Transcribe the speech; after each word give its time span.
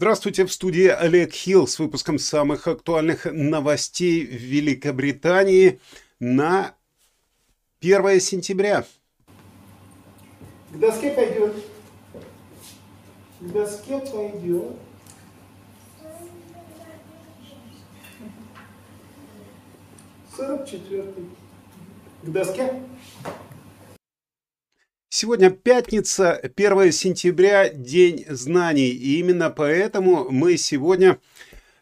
Здравствуйте, 0.00 0.46
в 0.46 0.52
студии 0.52 0.86
Олег 0.86 1.34
Хилл 1.34 1.66
с 1.66 1.78
выпуском 1.78 2.18
самых 2.18 2.66
актуальных 2.66 3.26
новостей 3.26 4.24
в 4.24 4.30
Великобритании 4.30 5.78
на 6.18 6.74
1 7.82 8.18
сентября. 8.20 8.86
К 10.72 10.78
доске 10.78 11.10
пойдет. 11.10 11.54
К 13.40 13.52
доске 13.52 13.98
пойдет. 13.98 14.72
Сорок 20.34 20.66
четвертый. 20.66 21.26
К 22.22 22.30
доске. 22.30 22.72
Сегодня 25.12 25.50
пятница, 25.50 26.34
1 26.34 26.92
сентября, 26.92 27.68
День 27.68 28.24
знаний. 28.28 28.90
И 28.90 29.18
именно 29.18 29.50
поэтому 29.50 30.30
мы 30.30 30.56
сегодня 30.56 31.18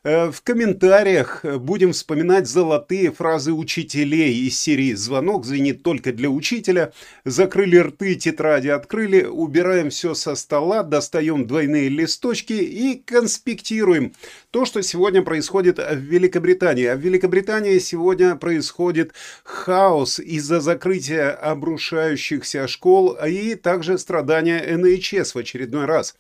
в 0.09 0.41
комментариях 0.43 1.45
будем 1.45 1.93
вспоминать 1.93 2.47
золотые 2.49 3.13
фразы 3.13 3.53
учителей 3.53 4.47
из 4.47 4.59
серии 4.59 4.95
«Звонок 4.95 5.45
звенит 5.45 5.83
только 5.83 6.15
для 6.15 6.31
учителя». 6.31 6.95
Закрыли 7.27 7.77
рты, 7.77 8.15
тетради 8.15 8.69
открыли, 8.69 9.25
убираем 9.25 9.91
все 9.91 10.15
со 10.15 10.35
стола, 10.35 10.83
достаем 10.83 11.47
двойные 11.47 11.91
листочки 11.91 12.55
и 12.55 13.03
конспектируем 13.05 14.15
то, 14.51 14.65
что 14.65 14.81
сегодня 14.83 15.21
происходит 15.21 15.77
в 15.77 15.99
Великобритании. 15.99 16.87
А 16.87 16.97
в 16.97 17.01
Великобритании 17.01 17.79
сегодня 17.79 18.35
происходит 18.35 19.13
хаос 19.45 20.21
из-за 20.21 20.61
закрытия 20.61 21.33
обрушающихся 21.33 22.67
школ 22.67 23.19
и 23.27 23.57
также 23.57 23.99
страдания 23.99 24.75
НХС 24.75 25.35
в 25.35 25.39
очередной 25.39 25.85
раз. 25.85 26.17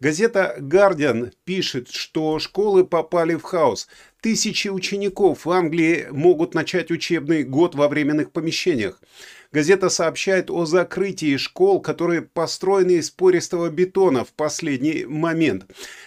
Газета 0.00 0.56
«Гардиан» 0.58 1.30
пишет, 1.44 1.88
что 1.88 2.40
школы 2.40 2.84
попали 2.84 3.36
в 3.36 3.42
хаос. 3.42 3.86
Тысячи 4.20 4.66
учеников 4.66 5.46
в 5.46 5.50
Англии 5.50 6.08
могут 6.10 6.52
начать 6.52 6.90
учебный 6.90 7.44
год 7.44 7.76
во 7.76 7.86
временных 7.88 8.32
помещениях. 8.32 9.00
Газета 9.52 9.88
сообщает 9.88 10.50
о 10.50 10.66
закрытии 10.66 11.36
школ, 11.36 11.80
которые 11.80 12.22
построены 12.22 12.92
из 12.92 13.10
пористого 13.10 13.70
бетона 13.70 14.24
в 14.24 14.32
последний 14.32 15.04
момент. 15.04 15.66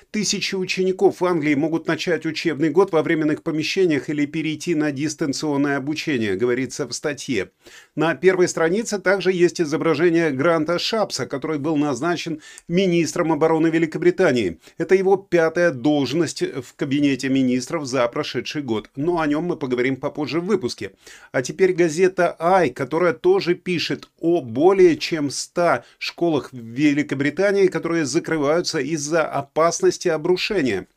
Тысячи 0.10 0.56
учеников 0.56 1.20
в 1.20 1.26
Англии 1.26 1.54
могут 1.54 1.86
начать 1.86 2.26
учебный 2.26 2.70
год 2.70 2.94
во 2.94 3.04
временных 3.04 3.44
помещениях 3.44 4.10
или 4.10 4.26
перейти 4.26 4.74
на 4.74 4.94
дистанционное 4.94 5.76
обучение, 5.76 6.38
говорится 6.38 6.88
в 6.88 6.94
статье. 6.94 7.52
На 7.94 8.16
первой 8.16 8.48
странице 8.48 9.00
также 9.00 9.34
есть 9.34 9.60
изображение 9.60 10.32
Гранта 10.32 10.80
Шапса, 10.80 11.26
который 11.26 11.60
был 11.60 11.76
назначен 11.76 12.40
министром 12.70 13.34
обороны 13.34 13.68
Великобритании. 13.68 14.60
Это 14.78 14.96
его 14.96 15.18
пятая 15.18 15.72
должность 15.72 16.42
в 16.42 16.74
кабинете 16.78 17.28
министров 17.28 17.86
за 17.86 18.08
прошедший 18.08 18.62
год, 18.62 18.90
но 18.96 19.20
о 19.20 19.28
нем 19.28 19.44
мы 19.44 19.58
поговорим 19.58 19.98
попозже 19.98 20.40
в 20.40 20.46
выпуске. 20.46 20.94
А 21.34 21.42
теперь 21.42 21.74
газета 21.74 22.34
«Ай», 22.40 22.70
которая 22.70 23.12
тоже 23.12 23.56
пишет 23.56 24.08
о 24.22 24.40
более 24.40 24.96
чем 24.96 25.30
100 25.30 25.84
школах 26.00 26.54
в 26.54 26.58
Великобритании, 26.58 27.68
которые 27.68 28.06
закрываются 28.06 28.80
из-за 28.80 29.26
опасности 29.26 29.97
обрушения. 30.06 30.88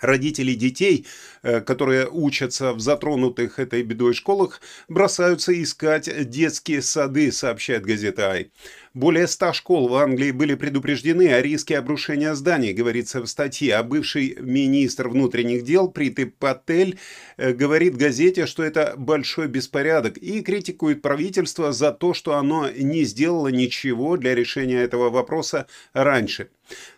Родители 0.00 0.54
детей, 0.54 1.06
которые 1.42 2.08
учатся 2.08 2.72
в 2.72 2.80
затронутых 2.80 3.58
этой 3.58 3.82
бедой 3.82 4.14
школах, 4.14 4.60
бросаются 4.88 5.52
искать 5.60 6.28
детские 6.28 6.82
сады, 6.82 7.32
сообщает 7.32 7.84
газета 7.84 8.30
«Ай». 8.30 8.50
Более 8.92 9.28
ста 9.28 9.52
школ 9.52 9.86
в 9.86 9.94
Англии 9.94 10.32
были 10.32 10.56
предупреждены 10.56 11.32
о 11.32 11.40
риске 11.40 11.78
обрушения 11.78 12.34
зданий, 12.34 12.72
говорится 12.72 13.20
в 13.20 13.28
статье. 13.28 13.76
А 13.76 13.84
бывший 13.84 14.36
министр 14.40 15.08
внутренних 15.08 15.62
дел 15.62 15.88
Приты 15.88 16.26
Патель 16.26 16.98
э, 17.36 17.52
говорит 17.52 17.96
газете, 17.96 18.46
что 18.46 18.64
это 18.64 18.94
большой 18.96 19.46
беспорядок 19.46 20.18
и 20.18 20.42
критикует 20.42 21.02
правительство 21.02 21.70
за 21.70 21.92
то, 21.92 22.14
что 22.14 22.34
оно 22.34 22.68
не 22.68 23.04
сделало 23.04 23.46
ничего 23.46 24.16
для 24.16 24.34
решения 24.34 24.80
этого 24.80 25.08
вопроса 25.08 25.68
раньше. 25.92 26.48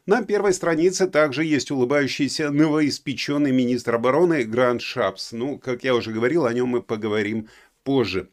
На 0.07 0.23
первой 0.23 0.55
странице 0.55 1.07
также 1.07 1.45
есть 1.45 1.71
улыбающийся 1.71 2.51
новоиспеченный 2.51 3.53
министр 3.53 3.97
обороны 3.97 4.32
Грант 4.41 4.83
Шапс. 4.83 5.33
Ну, 5.33 5.59
как 5.59 5.85
я 5.85 5.95
уже 5.95 6.13
говорил, 6.13 6.47
о 6.47 6.53
нем 6.53 6.69
мы 6.69 6.83
поговорим 6.83 7.49
позже. 7.85 8.29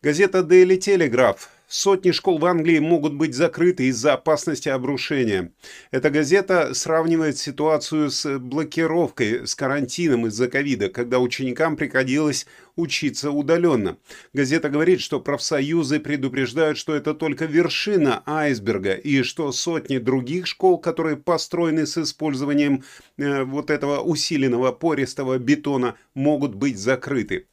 Газета 0.00 0.38
Daily 0.38 0.78
Telegraph 0.78 1.48
Сотни 1.74 2.10
школ 2.10 2.36
в 2.36 2.44
Англии 2.44 2.80
могут 2.80 3.14
быть 3.14 3.34
закрыты 3.34 3.86
из-за 3.86 4.12
опасности 4.12 4.68
обрушения. 4.68 5.52
Эта 5.90 6.10
газета 6.10 6.74
сравнивает 6.74 7.38
ситуацию 7.38 8.10
с 8.10 8.38
блокировкой, 8.38 9.46
с 9.46 9.54
карантином 9.54 10.26
из-за 10.26 10.48
ковида, 10.48 10.90
когда 10.90 11.18
ученикам 11.18 11.76
приходилось 11.76 12.46
учиться 12.76 13.30
удаленно. 13.30 13.96
Газета 14.34 14.68
говорит, 14.68 15.00
что 15.00 15.18
профсоюзы 15.18 15.98
предупреждают, 15.98 16.76
что 16.76 16.94
это 16.94 17.14
только 17.14 17.46
вершина 17.46 18.22
айсберга, 18.26 18.92
и 18.92 19.22
что 19.22 19.50
сотни 19.50 19.96
других 19.96 20.48
школ, 20.48 20.76
которые 20.76 21.16
построены 21.16 21.86
с 21.86 21.96
использованием 21.96 22.84
э, 23.16 23.44
вот 23.44 23.70
этого 23.70 24.00
усиленного 24.00 24.72
пористого 24.72 25.38
бетона, 25.38 25.96
могут 26.12 26.54
быть 26.54 26.78
закрыты. 26.78 27.46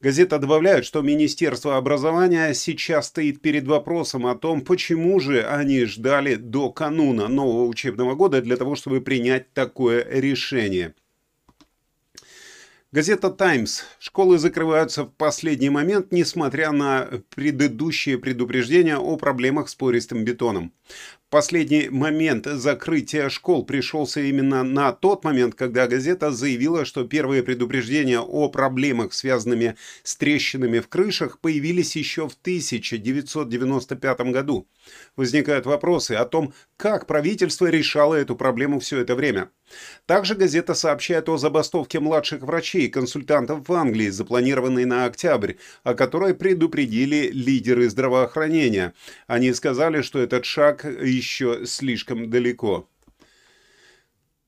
Газета 0.00 0.38
добавляет, 0.38 0.84
что 0.84 1.00
Министерство 1.00 1.78
образования 1.78 2.52
сейчас 2.52 3.06
стоит 3.06 3.40
перед 3.40 3.66
вопросом 3.66 4.26
о 4.26 4.34
том, 4.34 4.60
почему 4.60 5.18
же 5.20 5.42
они 5.42 5.86
ждали 5.86 6.34
до 6.34 6.70
кануна 6.70 7.28
нового 7.28 7.64
учебного 7.64 8.14
года 8.14 8.42
для 8.42 8.58
того, 8.58 8.76
чтобы 8.76 9.00
принять 9.00 9.54
такое 9.54 10.06
решение. 10.06 10.94
Газета 12.92 13.30
«Таймс». 13.30 13.82
Школы 13.98 14.38
закрываются 14.38 15.04
в 15.04 15.12
последний 15.12 15.70
момент, 15.70 16.12
несмотря 16.12 16.72
на 16.72 17.08
предыдущие 17.34 18.16
предупреждения 18.16 18.96
о 18.96 19.16
проблемах 19.16 19.68
с 19.68 19.74
пористым 19.74 20.24
бетоном. 20.24 20.72
Последний 21.28 21.88
момент 21.88 22.46
закрытия 22.46 23.28
школ 23.30 23.66
пришелся 23.66 24.20
именно 24.20 24.62
на 24.62 24.92
тот 24.92 25.24
момент, 25.24 25.56
когда 25.56 25.88
газета 25.88 26.30
заявила, 26.30 26.84
что 26.84 27.02
первые 27.02 27.42
предупреждения 27.42 28.20
о 28.20 28.48
проблемах, 28.48 29.12
связанными 29.12 29.74
с 30.04 30.14
трещинами 30.14 30.78
в 30.78 30.86
крышах, 30.86 31.40
появились 31.40 31.96
еще 31.96 32.28
в 32.28 32.34
1995 32.34 34.20
году. 34.30 34.68
Возникают 35.16 35.66
вопросы 35.66 36.12
о 36.12 36.26
том, 36.26 36.54
как 36.76 37.06
правительство 37.06 37.66
решало 37.66 38.14
эту 38.14 38.36
проблему 38.36 38.80
все 38.80 39.00
это 39.00 39.14
время. 39.14 39.50
Также 40.04 40.34
газета 40.34 40.74
сообщает 40.74 41.28
о 41.28 41.38
забастовке 41.38 42.00
младших 42.00 42.42
врачей 42.42 42.86
и 42.86 42.90
консультантов 42.90 43.68
в 43.68 43.72
Англии, 43.72 44.10
запланированной 44.10 44.84
на 44.84 45.06
октябрь, 45.06 45.54
о 45.84 45.94
которой 45.94 46.34
предупредили 46.34 47.30
лидеры 47.32 47.88
здравоохранения. 47.88 48.92
Они 49.26 49.52
сказали, 49.54 50.02
что 50.02 50.18
этот 50.18 50.44
шаг 50.44 50.84
еще 50.84 51.64
слишком 51.66 52.30
далеко. 52.30 52.88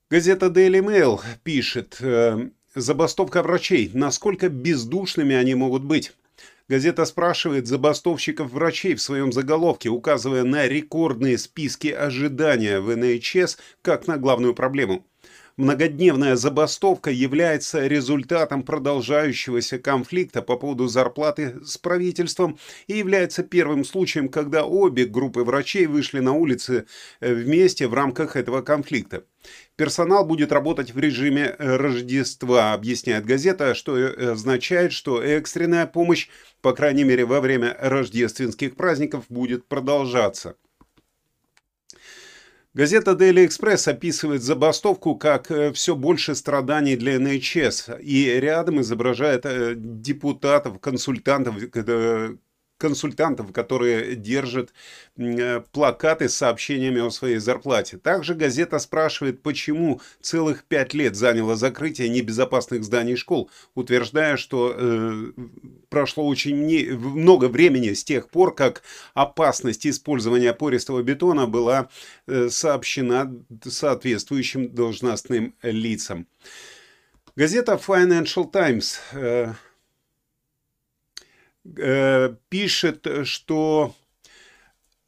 Газета 0.09 0.47
Daily 0.47 0.81
Mail 0.81 1.19
пишет, 1.43 1.97
э, 1.99 2.49
забастовка 2.75 3.43
врачей, 3.43 3.91
насколько 3.93 4.49
бездушными 4.49 5.35
они 5.35 5.55
могут 5.55 5.83
быть. 5.83 6.13
Газета 6.69 7.05
спрашивает 7.05 7.65
забастовщиков 7.65 8.51
врачей 8.51 8.93
в 8.93 9.01
своем 9.01 9.31
заголовке, 9.31 9.89
указывая 9.89 10.43
на 10.43 10.67
рекордные 10.67 11.39
списки 11.39 11.87
ожидания 11.87 12.79
в 12.79 12.95
НХС 12.95 13.57
как 13.81 14.05
на 14.05 14.17
главную 14.17 14.53
проблему. 14.53 15.03
Многодневная 15.59 16.37
забастовка 16.37 17.11
является 17.11 17.85
результатом 17.85 18.63
продолжающегося 18.63 19.77
конфликта 19.77 20.41
по 20.41 20.55
поводу 20.55 20.87
зарплаты 20.87 21.57
с 21.65 21.77
правительством 21.77 22.57
и 22.87 22.93
является 22.93 23.43
первым 23.43 23.83
случаем, 23.83 24.29
когда 24.29 24.63
обе 24.63 25.03
группы 25.03 25.43
врачей 25.43 25.85
вышли 25.85 26.19
на 26.19 26.31
улицы 26.31 26.85
э, 27.19 27.33
вместе 27.33 27.89
в 27.89 27.93
рамках 27.93 28.37
этого 28.37 28.61
конфликта. 28.61 29.25
Персонал 29.75 30.25
будет 30.25 30.53
работать 30.53 30.93
в 30.93 30.99
режиме 30.99 31.53
э, 31.59 31.75
Рождества, 31.75 32.71
объясняет 32.71 33.25
газета, 33.25 33.75
что 33.75 33.97
э, 33.97 34.31
означает, 34.31 34.93
что 34.93 35.21
экстренная 35.21 35.87
помощь, 35.87 36.29
по 36.61 36.71
крайней 36.71 37.03
мере 37.03 37.25
во 37.25 37.41
время 37.41 37.75
рождественских 37.81 38.77
праздников, 38.77 39.25
будет 39.27 39.67
продолжаться. 39.67 40.55
Газета 42.75 43.11
Daily 43.11 43.47
Express 43.47 43.89
описывает 43.89 44.43
забастовку 44.43 45.15
как 45.15 45.49
э, 45.49 45.73
все 45.73 45.95
больше 45.95 46.35
страданий 46.35 46.95
для 46.95 47.19
НХС 47.19 47.89
и 47.99 48.25
рядом 48.39 48.81
изображает 48.81 49.45
э, 49.45 49.73
депутатов, 49.75 50.79
консультантов, 50.79 51.55
консультантов, 52.79 53.51
которые 53.51 54.15
держат 54.15 54.73
э, 55.17 55.61
плакаты 55.71 56.29
с 56.29 56.35
сообщениями 56.35 57.01
о 57.05 57.11
своей 57.11 57.37
зарплате. 57.37 57.97
Также 57.97 58.33
газета 58.33 58.79
спрашивает, 58.79 59.43
почему 59.43 60.01
целых 60.21 60.63
пять 60.63 60.93
лет 60.93 61.15
заняло 61.15 61.55
закрытие 61.55 62.09
небезопасных 62.09 62.83
зданий 62.83 63.17
школ, 63.17 63.51
утверждая, 63.75 64.37
что 64.37 64.73
э, 64.75 65.31
прошло 65.89 66.25
очень 66.25 66.65
не, 66.65 66.85
много 66.85 67.49
времени 67.49 67.93
с 67.93 68.03
тех 68.03 68.29
пор, 68.29 68.55
как 68.55 68.81
опасность 69.13 69.85
использования 69.85 70.53
пористого 70.53 71.03
бетона 71.03 71.45
была 71.45 71.89
э, 72.25 72.49
сообщена 72.49 73.31
соответствующим 73.63 74.73
должностным 74.73 75.53
лицам. 75.61 76.27
Газета 77.35 77.79
Financial 77.85 78.49
Times 78.49 78.99
э, 79.11 79.53
Э, 81.77 82.35
пишет, 82.49 83.07
что 83.23 83.95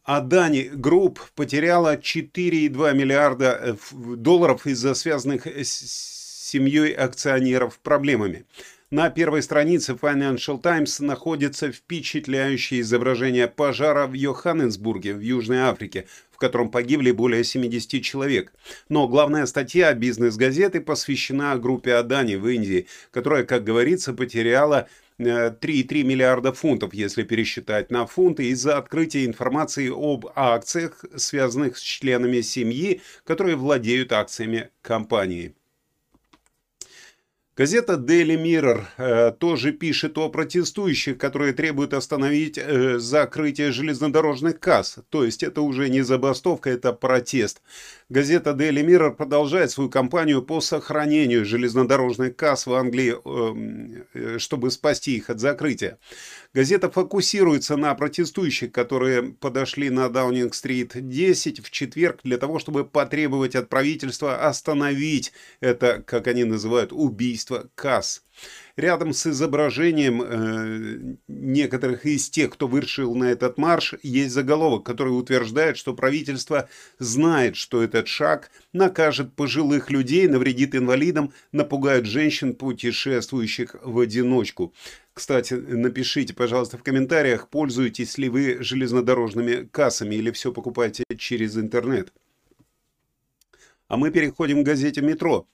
Adani 0.04 0.70
Group 0.74 1.20
потеряла 1.36 1.96
4,2 1.96 2.94
миллиарда 2.94 3.60
э, 3.62 3.76
долларов 4.16 4.68
из-за 4.68 4.94
связанных 4.94 5.48
с 5.48 6.50
семьей 6.50 6.92
акционеров 6.92 7.80
проблемами. 7.80 8.46
На 8.90 9.10
первой 9.10 9.42
странице 9.42 9.94
Financial 9.94 10.62
Times 10.62 11.00
находится 11.00 11.72
впечатляющее 11.72 12.82
изображение 12.82 13.48
пожара 13.48 14.06
в 14.06 14.12
Йоханнесбурге 14.12 15.14
в 15.14 15.22
Южной 15.22 15.60
Африке, 15.60 16.08
в 16.30 16.38
котором 16.38 16.70
погибли 16.70 17.12
более 17.12 17.46
70 17.46 18.04
человек. 18.04 18.52
Но 18.90 19.08
главная 19.08 19.46
статья 19.46 19.94
бизнес-газеты 19.94 20.82
посвящена 20.82 21.56
группе 21.58 21.94
Адани 21.94 22.36
в 22.36 22.46
Индии, 22.50 22.88
которая, 23.12 23.46
как 23.46 23.64
говорится, 23.64 24.12
потеряла 24.12 24.90
3,3 25.30 26.04
миллиарда 26.04 26.54
фунтов, 26.54 26.94
если 26.94 27.24
пересчитать 27.24 27.92
на 27.92 28.06
фунты, 28.06 28.50
из-за 28.50 28.78
открытия 28.78 29.26
информации 29.26 29.90
об 29.90 30.28
акциях, 30.36 31.06
связанных 31.16 31.78
с 31.78 31.82
членами 31.82 32.42
семьи, 32.42 33.02
которые 33.24 33.56
владеют 33.56 34.12
акциями 34.12 34.70
компании. 34.82 35.56
Газета 37.58 37.96
Daily 37.96 38.42
Mirror 38.42 38.86
э, 38.98 39.32
тоже 39.38 39.74
пишет 39.74 40.18
о 40.18 40.30
протестующих, 40.30 41.18
которые 41.18 41.52
требуют 41.52 41.94
остановить 41.94 42.58
э, 42.58 42.98
закрытие 42.98 43.74
железнодорожных 43.74 44.58
касс. 44.58 45.00
То 45.10 45.26
есть 45.26 45.44
это 45.44 45.62
уже 45.62 45.90
не 45.90 46.02
забастовка, 46.02 46.70
это 46.70 46.94
протест. 46.94 47.62
Газета 48.08 48.52
Daily 48.52 48.86
Mirror 48.86 49.16
продолжает 49.16 49.70
свою 49.70 49.90
кампанию 49.90 50.42
по 50.42 50.62
сохранению 50.62 51.44
железнодорожных 51.44 52.38
касс 52.38 52.68
в 52.68 52.74
Англии, 52.74 53.16
э, 53.16 54.04
э 54.14 54.40
чтобы 54.40 54.72
спасти 54.72 55.18
их 55.18 55.30
от 55.30 55.42
закрытия. 55.42 55.98
Газета 56.54 56.92
фокусируется 56.92 57.78
на 57.78 57.96
протестующих, 57.96 58.74
которые 58.74 59.24
подошли 59.24 59.90
на 59.90 60.10
Даунинг-стрит 60.10 60.92
10 61.08 61.64
в 61.64 61.72
четверг 61.72 62.20
для 62.26 62.38
того, 62.38 62.60
чтобы 62.60 62.84
потребовать 62.84 63.56
от 63.56 63.70
правительства 63.70 64.46
остановить 64.46 65.32
это, 65.62 66.04
как 66.06 66.28
они 66.28 66.44
называют, 66.44 66.92
убийство 66.92 67.70
касс. 67.74 68.26
Рядом 68.78 69.14
с 69.14 69.28
изображением 69.28 70.22
э, 70.22 71.18
некоторых 71.28 72.06
из 72.06 72.30
тех, 72.30 72.52
кто 72.52 72.68
вышел 72.68 73.14
на 73.16 73.26
этот 73.26 73.58
марш, 73.58 73.96
есть 74.02 74.34
заголовок, 74.34 74.86
который 74.86 75.10
утверждает, 75.10 75.78
что 75.78 75.94
правительство 75.94 76.70
знает, 76.98 77.58
что 77.58 77.84
этот 77.84 78.08
шаг 78.08 78.50
накажет 78.72 79.34
пожилых 79.36 79.92
людей, 79.92 80.28
навредит 80.28 80.76
инвалидам, 80.76 81.34
напугает 81.52 82.06
женщин, 82.06 82.54
путешествующих 82.56 83.76
в 83.82 84.00
одиночку. 84.00 84.74
Кстати, 85.14 85.54
напишите, 85.54 86.34
пожалуйста, 86.34 86.78
в 86.78 86.84
комментариях, 86.84 87.50
пользуетесь 87.50 88.18
ли 88.18 88.30
вы 88.30 88.58
железнодорожными 88.62 89.68
кассами 89.70 90.16
или 90.16 90.32
все 90.32 90.54
покупаете 90.54 91.04
через 91.18 91.58
интернет. 91.58 92.14
А 93.90 93.98
мы 93.98 94.12
переходим 94.12 94.64
к 94.64 94.66
газете 94.66 95.02
«Метро». 95.02 95.48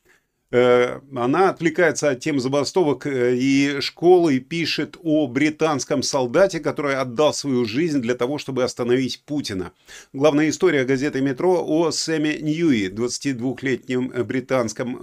Э, 0.49 1.01
она 1.13 1.49
отвлекается 1.49 2.09
от 2.09 2.21
тем 2.21 2.39
забастовок 2.39 3.05
э, 3.05 3.35
и 3.35 3.81
школы 3.81 4.35
и 4.35 4.39
пишет 4.39 4.95
о 5.03 5.27
британском 5.27 6.01
солдате, 6.01 6.61
который 6.61 6.95
отдал 6.95 7.33
свою 7.33 7.65
жизнь 7.65 7.99
для 7.99 8.15
того, 8.15 8.37
чтобы 8.37 8.63
остановить 8.63 9.23
Путина. 9.25 9.73
Главная 10.13 10.47
история 10.49 10.85
газеты 10.85 11.19
«Метро» 11.19 11.65
о 11.67 11.91
Сэме 11.91 12.37
Ньюи, 12.39 12.87
22-летнем 12.87 14.13
британском 14.25 14.97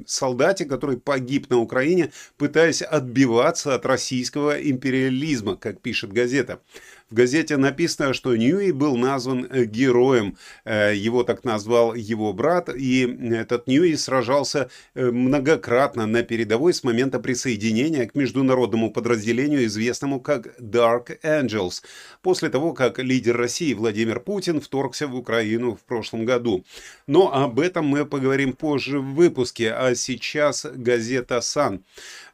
э, 0.00 0.02
солдате, 0.06 0.64
который 0.64 0.96
погиб 0.96 1.50
на 1.50 1.58
Украине, 1.58 2.10
пытаясь 2.38 2.80
отбиваться 2.80 3.74
от 3.74 3.84
российского 3.84 4.58
империализма, 4.58 5.56
как 5.56 5.82
пишет 5.82 6.10
газета. 6.10 6.60
В 7.08 7.14
газете 7.14 7.56
написано, 7.56 8.14
что 8.14 8.34
Ньюи 8.34 8.72
был 8.72 8.96
назван 8.96 9.46
э, 9.48 9.64
героем. 9.64 10.36
Э, 10.64 10.92
его 10.92 11.22
так 11.22 11.44
назвал 11.44 11.94
его 11.94 12.32
брат. 12.32 12.68
И 12.68 13.06
этот 13.32 13.68
Ньюи 13.68 13.94
сражался 13.94 14.70
э, 14.96 15.12
многократно 15.12 16.06
на 16.06 16.24
передовой 16.24 16.74
с 16.74 16.82
момента 16.82 17.20
присоединения 17.20 18.06
к 18.06 18.16
международному 18.16 18.90
подразделению, 18.90 19.66
известному 19.66 20.18
как 20.18 20.58
Dark 20.58 21.20
Angels, 21.22 21.84
после 22.22 22.48
того, 22.48 22.72
как 22.72 22.98
лидер 22.98 23.36
России 23.36 23.72
Владимир 23.72 24.18
Путин 24.18 24.60
вторгся 24.60 25.06
в 25.06 25.14
Украину 25.14 25.76
в 25.76 25.84
прошлом 25.84 26.24
году. 26.24 26.64
Но 27.06 27.32
об 27.32 27.60
этом 27.60 27.86
мы 27.86 28.04
поговорим 28.04 28.52
позже 28.52 28.98
в 28.98 29.14
выпуске, 29.14 29.72
а 29.72 29.94
сейчас 29.94 30.66
газета 30.74 31.40
«Сан». 31.40 31.84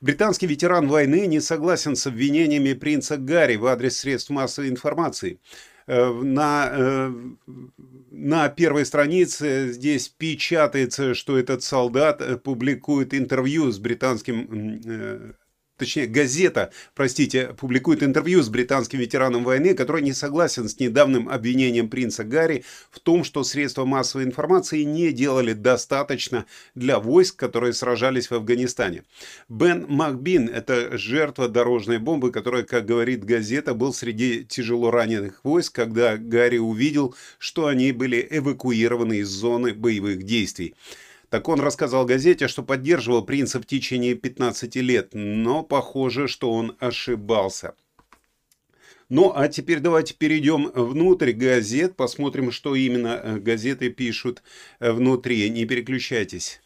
Британский 0.00 0.46
ветеран 0.46 0.88
войны 0.88 1.26
не 1.26 1.40
согласен 1.40 1.94
с 1.94 2.06
обвинениями 2.06 2.72
принца 2.72 3.18
Гарри 3.18 3.56
в 3.56 3.66
адрес 3.66 3.98
средств 3.98 4.30
массовой 4.30 4.61
информации. 4.68 5.38
Э, 5.86 6.12
на, 6.12 6.68
э, 6.70 7.12
на 8.10 8.48
первой 8.48 8.86
странице 8.86 9.72
здесь 9.72 10.08
печатается, 10.08 11.14
что 11.14 11.38
этот 11.38 11.62
солдат 11.62 12.20
э, 12.20 12.36
публикует 12.36 13.14
интервью 13.14 13.70
с 13.70 13.78
британским 13.78 14.80
точнее 15.76 16.06
газета, 16.06 16.72
простите, 16.94 17.54
публикует 17.58 18.02
интервью 18.02 18.42
с 18.42 18.48
британским 18.48 18.98
ветераном 18.98 19.44
войны, 19.44 19.74
который 19.74 20.02
не 20.02 20.12
согласен 20.12 20.68
с 20.68 20.78
недавним 20.78 21.28
обвинением 21.28 21.88
принца 21.88 22.24
Гарри 22.24 22.64
в 22.90 23.00
том, 23.00 23.24
что 23.24 23.44
средства 23.44 23.84
массовой 23.84 24.24
информации 24.24 24.82
не 24.82 25.12
делали 25.12 25.52
достаточно 25.52 26.46
для 26.74 26.98
войск, 26.98 27.36
которые 27.36 27.72
сражались 27.72 28.30
в 28.30 28.34
Афганистане. 28.34 29.04
Бен 29.48 29.86
Макбин– 29.88 30.48
это 30.54 30.96
жертва 30.96 31.48
дорожной 31.48 31.98
бомбы, 31.98 32.30
которая, 32.30 32.62
как 32.62 32.86
говорит 32.86 33.24
газета, 33.24 33.74
был 33.74 33.92
среди 33.92 34.44
тяжело 34.44 34.90
раненых 34.90 35.40
войск, 35.42 35.74
когда 35.74 36.16
Гарри 36.16 36.58
увидел, 36.58 37.14
что 37.38 37.66
они 37.66 37.92
были 37.92 38.26
эвакуированы 38.30 39.18
из 39.18 39.28
зоны 39.28 39.74
боевых 39.74 40.22
действий. 40.22 40.74
Так 41.32 41.48
он 41.48 41.60
рассказал 41.60 42.04
газете, 42.04 42.46
что 42.46 42.62
поддерживал 42.62 43.24
принца 43.24 43.58
в 43.58 43.64
течение 43.64 44.14
15 44.14 44.76
лет, 44.76 45.14
но 45.14 45.62
похоже, 45.62 46.28
что 46.28 46.52
он 46.52 46.76
ошибался. 46.78 47.74
Ну, 49.08 49.32
а 49.34 49.48
теперь 49.48 49.80
давайте 49.80 50.12
перейдем 50.12 50.70
внутрь 50.74 51.32
газет, 51.32 51.96
посмотрим, 51.96 52.52
что 52.52 52.74
именно 52.74 53.18
э, 53.22 53.38
газеты 53.38 53.88
пишут 53.88 54.42
э, 54.78 54.92
внутри. 54.92 55.48
Не 55.48 55.64
переключайтесь. 55.64 56.60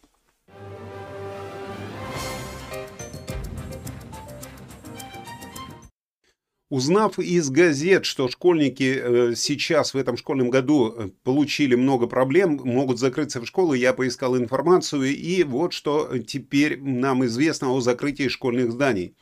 Узнав 6.69 7.21
из 7.21 7.49
газет, 7.49 8.05
что 8.05 8.29
школьники 8.29 8.99
э, 8.99 9.35
сейчас 9.37 9.95
в 9.95 9.97
этом 9.97 10.17
школьном 10.17 10.51
году 10.51 10.93
э, 10.93 11.09
получили 11.23 11.77
много 11.77 12.09
проблем, 12.09 12.61
могут 12.65 12.99
закрыться 12.99 13.41
в 13.41 13.47
школы, 13.47 13.79
я 13.79 13.93
поискал 13.93 14.37
информацию, 14.37 15.15
и 15.17 15.45
вот 15.45 15.73
что 15.73 16.19
теперь 16.19 16.83
нам 16.83 17.25
известно 17.27 17.71
о 17.71 17.81
закрытии 17.81 18.27
школьных 18.27 18.73
зданий. 18.73 19.15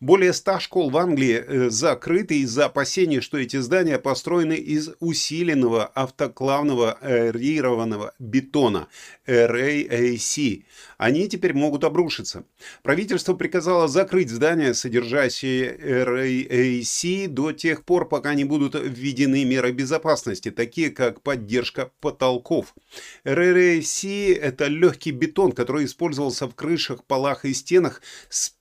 Более 0.00 0.32
100 0.32 0.60
школ 0.60 0.90
в 0.90 0.96
Англии 0.96 1.42
э, 1.44 1.70
закрыты 1.70 2.38
из-за 2.42 2.66
опасений, 2.66 3.20
что 3.20 3.36
эти 3.36 3.56
здания 3.56 3.98
построены 3.98 4.52
из 4.52 4.90
усиленного 5.00 5.86
автоклавного 5.86 6.92
аэрированного 6.92 8.14
бетона 8.20 8.86
RAAC. 9.26 10.64
Они 10.98 11.28
теперь 11.28 11.52
могут 11.52 11.82
обрушиться. 11.82 12.44
Правительство 12.84 13.34
приказало 13.34 13.88
закрыть 13.88 14.30
здания, 14.30 14.72
содержащие 14.72 15.76
RAAC, 15.76 17.26
до 17.26 17.50
тех 17.50 17.84
пор, 17.84 18.08
пока 18.08 18.34
не 18.34 18.44
будут 18.44 18.76
введены 18.76 19.44
меры 19.44 19.72
безопасности, 19.72 20.52
такие 20.52 20.90
как 20.90 21.22
поддержка 21.22 21.90
потолков. 21.98 22.76
RAAC– 23.24 24.34
это 24.40 24.66
легкий 24.66 25.10
бетон, 25.10 25.50
который 25.50 25.86
использовался 25.86 26.46
в 26.46 26.54
крышах, 26.54 27.02
полах 27.02 27.44
и 27.44 27.52
стенах 27.52 28.00
с 28.28 28.52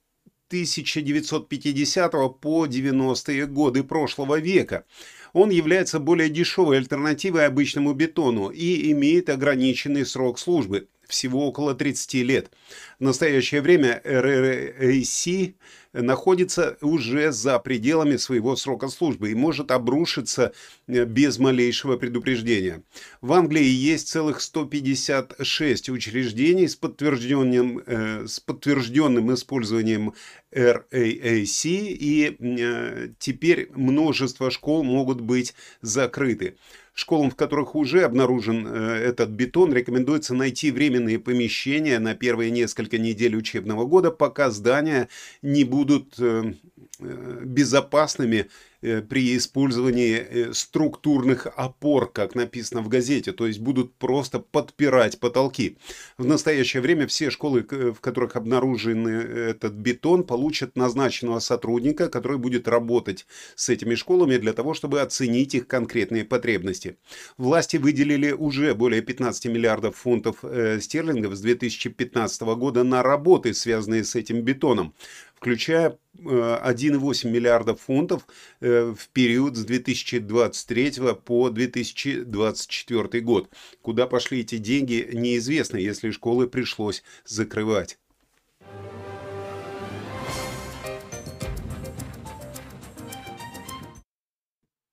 1950 0.47 2.11
по 2.39 2.65
90-е 2.65 3.45
годы 3.47 3.83
прошлого 3.83 4.39
века. 4.39 4.85
Он 5.33 5.49
является 5.49 5.99
более 5.99 6.29
дешевой 6.29 6.77
альтернативой 6.77 7.45
обычному 7.45 7.93
бетону 7.93 8.49
и 8.49 8.91
имеет 8.91 9.29
ограниченный 9.29 10.05
срок 10.05 10.39
службы. 10.39 10.87
Всего 11.07 11.47
около 11.47 11.73
30 11.73 12.13
лет. 12.15 12.51
В 12.99 13.03
настоящее 13.03 13.61
время 13.61 14.01
RRAC 14.03 15.55
находится 16.01 16.77
уже 16.81 17.31
за 17.31 17.59
пределами 17.59 18.17
своего 18.17 18.55
срока 18.55 18.87
службы 18.87 19.31
и 19.31 19.35
может 19.35 19.71
обрушиться 19.71 20.53
э, 20.87 21.05
без 21.05 21.39
малейшего 21.39 21.97
предупреждения. 21.97 22.83
В 23.21 23.33
Англии 23.33 23.65
есть 23.65 24.09
целых 24.09 24.41
156 24.41 25.89
учреждений 25.89 26.67
с 26.67 26.75
подтвержденным, 26.75 27.81
э, 27.85 28.27
с 28.27 28.39
подтвержденным 28.39 29.33
использованием 29.33 30.13
RAAC, 30.51 31.65
и 31.65 32.37
э, 32.39 33.09
теперь 33.19 33.69
множество 33.73 34.51
школ 34.51 34.83
могут 34.83 35.21
быть 35.21 35.53
закрыты. 35.81 36.57
Школам, 36.99 37.29
в 37.29 37.35
которых 37.35 37.75
уже 37.75 38.01
обнаружен 38.01 38.65
э, 38.65 38.95
этот 38.95 39.29
бетон, 39.29 39.71
рекомендуется 39.71 40.33
найти 40.33 40.71
временные 40.71 41.19
помещения 41.19 41.99
на 41.99 42.15
первые 42.15 42.49
несколько 42.49 42.97
недель 42.97 43.35
учебного 43.35 43.85
года, 43.85 44.09
пока 44.09 44.49
здания 44.49 45.07
не 45.43 45.63
будут 45.63 46.15
э, 46.17 46.55
безопасными 46.99 48.49
Э, 48.81 49.01
при 49.01 49.35
использовании 49.35 50.17
э, 50.17 50.53
структурных 50.53 51.47
опор, 51.55 52.11
как 52.11 52.35
написано 52.35 52.81
в 52.81 52.89
газете, 52.89 53.31
то 53.31 53.47
есть 53.47 53.59
будут 53.59 53.95
просто 53.95 54.37
подпирать 54.39 55.19
потолки. 55.19 55.77
В 56.19 56.27
настоящее 56.27 56.81
время 56.81 57.07
все 57.07 57.31
школы, 57.31 57.65
в 57.67 57.99
которых 57.99 58.35
обнаружен 58.35 59.07
этот 59.07 59.73
бетон, 59.73 60.23
получат 60.23 60.75
назначенного 60.75 61.39
сотрудника, 61.39 62.07
который 62.07 62.37
будет 62.37 62.67
работать 62.67 63.25
с 63.55 63.69
этими 63.69 63.95
школами 63.95 64.37
для 64.37 64.53
того, 64.53 64.75
чтобы 64.75 65.01
оценить 65.01 65.55
их 65.55 65.65
конкретные 65.65 66.23
потребности. 66.23 66.97
Власти 67.37 67.77
выделили 67.77 68.31
уже 68.31 68.75
более 68.75 69.01
15 69.01 69.45
миллиардов 69.45 69.95
фунтов 69.95 70.37
э, 70.43 70.79
стерлингов 70.81 71.35
с 71.35 71.41
2015 71.41 72.41
года 72.41 72.83
на 72.83 73.01
работы, 73.01 73.55
связанные 73.55 74.03
с 74.03 74.15
этим 74.15 74.41
бетоном 74.41 74.93
включая 75.37 75.97
1,8 76.17 77.27
э, 77.27 77.29
миллиардов 77.29 77.81
фунтов 77.81 78.27
э, 78.59 78.93
в 78.97 79.09
период 79.09 79.55
с 79.55 79.63
2023 79.63 80.93
по 81.23 81.49
2024 81.49 83.23
год. 83.23 83.49
Куда 83.81 84.07
пошли 84.07 84.41
эти 84.41 84.57
деньги, 84.57 85.09
неизвестно, 85.13 85.77
если 85.77 86.11
школы 86.11 86.47
пришлось 86.47 87.03
закрывать. 87.25 87.97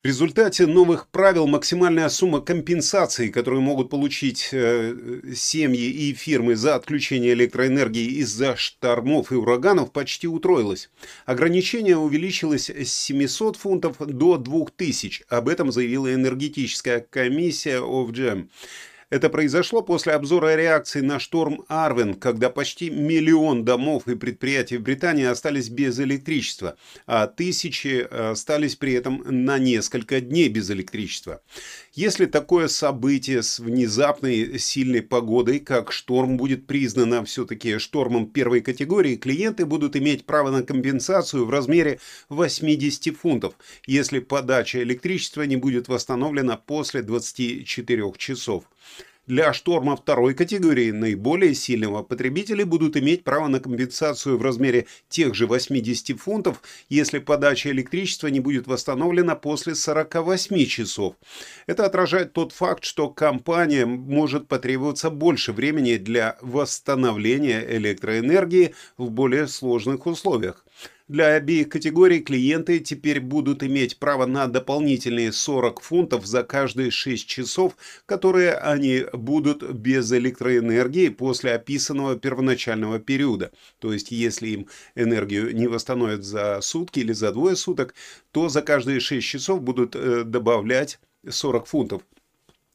В 0.05 0.07
результате 0.07 0.67
новых 0.67 1.09
правил 1.09 1.47
максимальная 1.47 2.11
сумма 2.11 2.43
компенсации, 2.43 3.31
которую 3.31 3.63
могут 3.63 3.89
получить 3.89 4.51
э, 4.53 5.23
семьи 5.35 5.81
и 5.81 6.13
фирмы 6.13 6.57
за 6.57 6.75
отключение 6.75 7.33
электроэнергии 7.33 8.19
из-за 8.19 8.55
штормов 8.55 9.33
и 9.33 9.35
ураганов, 9.35 9.93
почти 9.93 10.29
утроилась. 10.29 10.91
Ограничение 11.25 11.97
увеличилось 11.97 12.69
с 12.69 12.93
700 12.93 13.57
фунтов 13.57 13.97
до 13.99 14.37
2000. 14.37 15.25
Об 15.31 15.49
этом 15.49 15.73
заявила 15.73 16.13
энергетическая 16.13 17.01
комиссия 17.01 17.79
OFGEM. 17.81 18.51
Это 19.11 19.29
произошло 19.29 19.83
после 19.83 20.15
обзора 20.15 20.57
реакции 20.57 21.01
на 21.01 21.19
шторм 21.19 21.65
Арвен, 21.69 22.15
когда 22.15 22.51
почти 22.51 22.91
миллион 22.91 23.65
домов 23.65 24.09
и 24.09 24.15
предприятий 24.15 24.79
в 24.79 24.83
Британии 24.83 25.25
остались 25.25 25.69
без 25.69 25.99
электричества, 26.01 26.77
а 27.07 27.27
тысячи 27.27 28.07
э, 28.09 28.31
остались 28.31 28.77
при 28.77 28.95
этом 28.95 29.23
на 29.27 29.59
несколько 29.59 30.21
дней 30.21 30.49
без 30.49 30.71
электричества. 30.71 31.43
Если 31.93 32.27
такое 32.27 32.69
событие 32.69 33.43
с 33.43 33.61
внезапной 33.61 34.59
сильной 34.59 35.03
погодой, 35.03 35.61
как 35.61 35.93
шторм, 35.93 36.37
будет 36.37 36.67
признано 36.67 37.25
все-таки 37.25 37.79
штормом 37.79 38.27
первой 38.27 38.63
категории, 38.63 39.17
клиенты 39.17 39.67
будут 39.67 39.97
иметь 39.97 40.25
право 40.25 40.51
на 40.51 40.63
компенсацию 40.63 41.45
в 41.45 41.51
размере 41.51 42.01
80 42.31 43.17
фунтов, 43.17 43.55
если 43.87 44.19
подача 44.19 44.83
электричества 44.83 45.43
не 45.43 45.57
будет 45.57 45.89
восстановлена 45.89 46.57
после 46.57 47.03
24 47.03 48.13
часов. 48.19 48.65
Для 49.27 49.55
шторма 49.55 49.97
второй 49.97 50.35
категории 50.35 50.91
наиболее 50.91 51.55
сильного 51.55 52.03
потребители 52.03 52.63
будут 52.63 52.95
иметь 52.99 53.25
право 53.25 53.49
на 53.49 53.59
компенсацию 53.59 54.37
в 54.37 54.43
размере 54.43 54.87
тех 55.09 55.35
же 55.35 55.47
80 55.47 56.21
фунтов, 56.21 56.61
если 56.91 57.21
подача 57.21 57.71
электричества 57.71 58.27
не 58.27 58.41
будет 58.41 58.67
восстановлена 58.67 59.35
после 59.35 59.77
48 59.77 60.67
часов. 60.67 61.15
Это 61.67 61.87
отражает 61.87 62.35
тот 62.35 62.53
факт, 62.53 62.85
что 62.85 63.09
компания 63.09 63.87
может 63.87 64.47
потребоваться 64.47 65.09
больше 65.09 65.53
времени 65.53 65.97
для 65.97 66.37
восстановления 66.43 67.65
электроэнергии 67.67 68.75
в 68.99 69.09
более 69.11 69.49
сложных 69.49 70.07
условиях. 70.07 70.67
Для 71.07 71.35
обеих 71.35 71.69
категорий 71.69 72.21
клиенты 72.21 72.81
теперь 72.81 73.21
будут 73.21 73.63
иметь 73.63 73.99
право 73.99 74.25
на 74.25 74.47
дополнительные 74.47 75.33
40 75.33 75.81
фунтов 75.83 76.25
за 76.25 76.45
каждые 76.45 76.91
6 76.91 77.27
часов, 77.29 77.77
которые 78.07 78.55
они 78.55 79.05
будут 79.13 79.71
без 79.71 80.11
электроэнергии 80.11 81.11
после 81.11 81.53
описанного 81.53 82.17
первоначального 82.17 83.01
периода. 83.01 83.53
То 83.81 83.93
есть, 83.93 84.13
если 84.13 84.49
им 84.49 84.69
энергию 84.95 85.55
не 85.55 85.67
восстановят 85.67 86.25
за 86.25 86.63
сутки 86.63 87.01
или 87.01 87.13
за 87.13 87.33
двое 87.33 87.55
суток, 87.55 87.95
то 88.33 88.49
за 88.49 88.63
каждые 88.63 89.01
6 89.01 89.27
часов 89.27 89.61
будут 89.61 89.95
э, 89.95 90.25
добавлять 90.25 90.99
40 91.29 91.67
фунтов. 91.67 92.03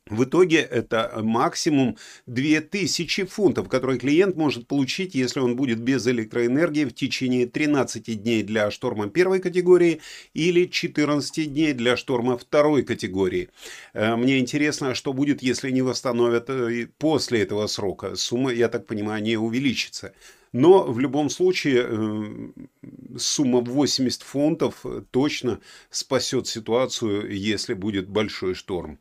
В 0.09 0.23
итоге 0.23 0.57
это 0.57 1.19
максимум 1.23 1.97
2000 2.25 3.25
фунтов, 3.25 3.69
которые 3.69 3.99
клиент 3.99 4.35
может 4.35 4.67
получить, 4.67 5.13
если 5.13 5.39
он 5.39 5.55
будет 5.55 5.79
без 5.79 6.07
электроэнергии 6.07 6.85
в 6.85 6.93
течение 6.93 7.45
13 7.45 8.23
дней 8.23 8.41
для 8.41 8.71
шторма 8.71 9.07
первой 9.07 9.39
категории 9.39 10.01
или 10.33 10.65
14 10.65 11.53
дней 11.53 11.73
для 11.73 11.95
шторма 11.95 12.37
второй 12.37 12.83
категории. 12.83 13.49
Э, 13.93 14.15
мне 14.15 14.39
интересно, 14.39 14.95
что 14.95 15.13
будет, 15.13 15.43
если 15.43 15.69
не 15.69 15.83
восстановят 15.83 16.49
э, 16.49 16.87
после 16.97 17.41
этого 17.43 17.67
срока. 17.67 18.15
Сумма, 18.15 18.51
я 18.51 18.67
так 18.67 18.87
понимаю, 18.87 19.21
не 19.21 19.37
увеличится. 19.37 20.13
Но 20.51 20.91
в 20.91 20.99
любом 20.99 21.29
случае 21.29 21.85
э, 21.87 23.17
сумма 23.19 23.61
80 23.61 24.23
фунтов 24.23 24.83
точно 25.11 25.59
спасет 25.91 26.47
ситуацию, 26.47 27.31
если 27.31 27.75
будет 27.75 28.09
большой 28.09 28.55
шторм. 28.55 28.97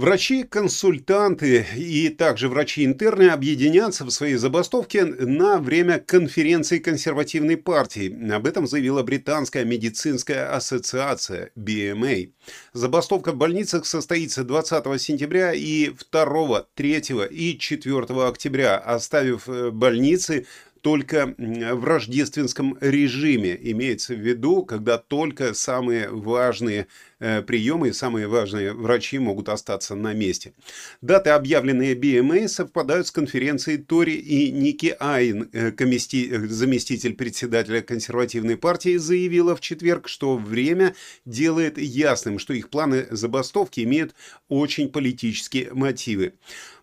Врачи-консультанты 0.00 1.66
и 1.76 2.08
также 2.08 2.48
врачи-интерны 2.48 3.28
объединятся 3.28 4.06
в 4.06 4.10
своей 4.10 4.36
забастовке 4.36 5.04
на 5.04 5.58
время 5.58 5.98
конференции 5.98 6.78
консервативной 6.78 7.58
партии. 7.58 8.32
Об 8.32 8.46
этом 8.46 8.66
заявила 8.66 9.02
Британская 9.02 9.66
медицинская 9.66 10.56
ассоциация 10.56 11.50
BMA. 11.54 12.32
Забастовка 12.72 13.32
в 13.32 13.36
больницах 13.36 13.84
состоится 13.84 14.42
20 14.42 15.02
сентября 15.02 15.52
и 15.52 15.90
2, 16.10 16.66
3 16.74 17.02
и 17.30 17.58
4 17.58 17.98
октября, 18.26 18.78
оставив 18.78 19.50
э, 19.50 19.70
больницы 19.70 20.46
только 20.80 21.34
в 21.36 21.84
рождественском 21.84 22.76
режиме. 22.80 23.58
Имеется 23.60 24.14
в 24.14 24.18
виду, 24.18 24.64
когда 24.64 24.98
только 24.98 25.54
самые 25.54 26.08
важные 26.08 26.86
э, 27.18 27.42
приемы 27.42 27.88
и 27.88 27.92
самые 27.92 28.26
важные 28.28 28.72
врачи 28.72 29.18
могут 29.18 29.48
остаться 29.48 29.94
на 29.94 30.12
месте. 30.12 30.52
Даты, 31.02 31.30
объявленные 31.30 31.94
BMA, 31.94 32.48
совпадают 32.48 33.06
с 33.06 33.10
конференцией 33.10 33.78
Тори 33.78 34.14
и 34.14 34.50
Ники 34.50 34.96
Айн, 34.98 35.48
э, 35.52 35.72
заместитель 36.48 37.14
председателя 37.14 37.82
консервативной 37.82 38.56
партии, 38.56 38.96
заявила 38.96 39.54
в 39.54 39.60
четверг, 39.60 40.08
что 40.08 40.36
время 40.36 40.94
делает 41.24 41.78
ясным, 41.78 42.38
что 42.38 42.54
их 42.54 42.70
планы 42.70 43.06
забастовки 43.10 43.80
имеют 43.80 44.14
очень 44.48 44.88
политические 44.88 45.72
мотивы. 45.72 46.34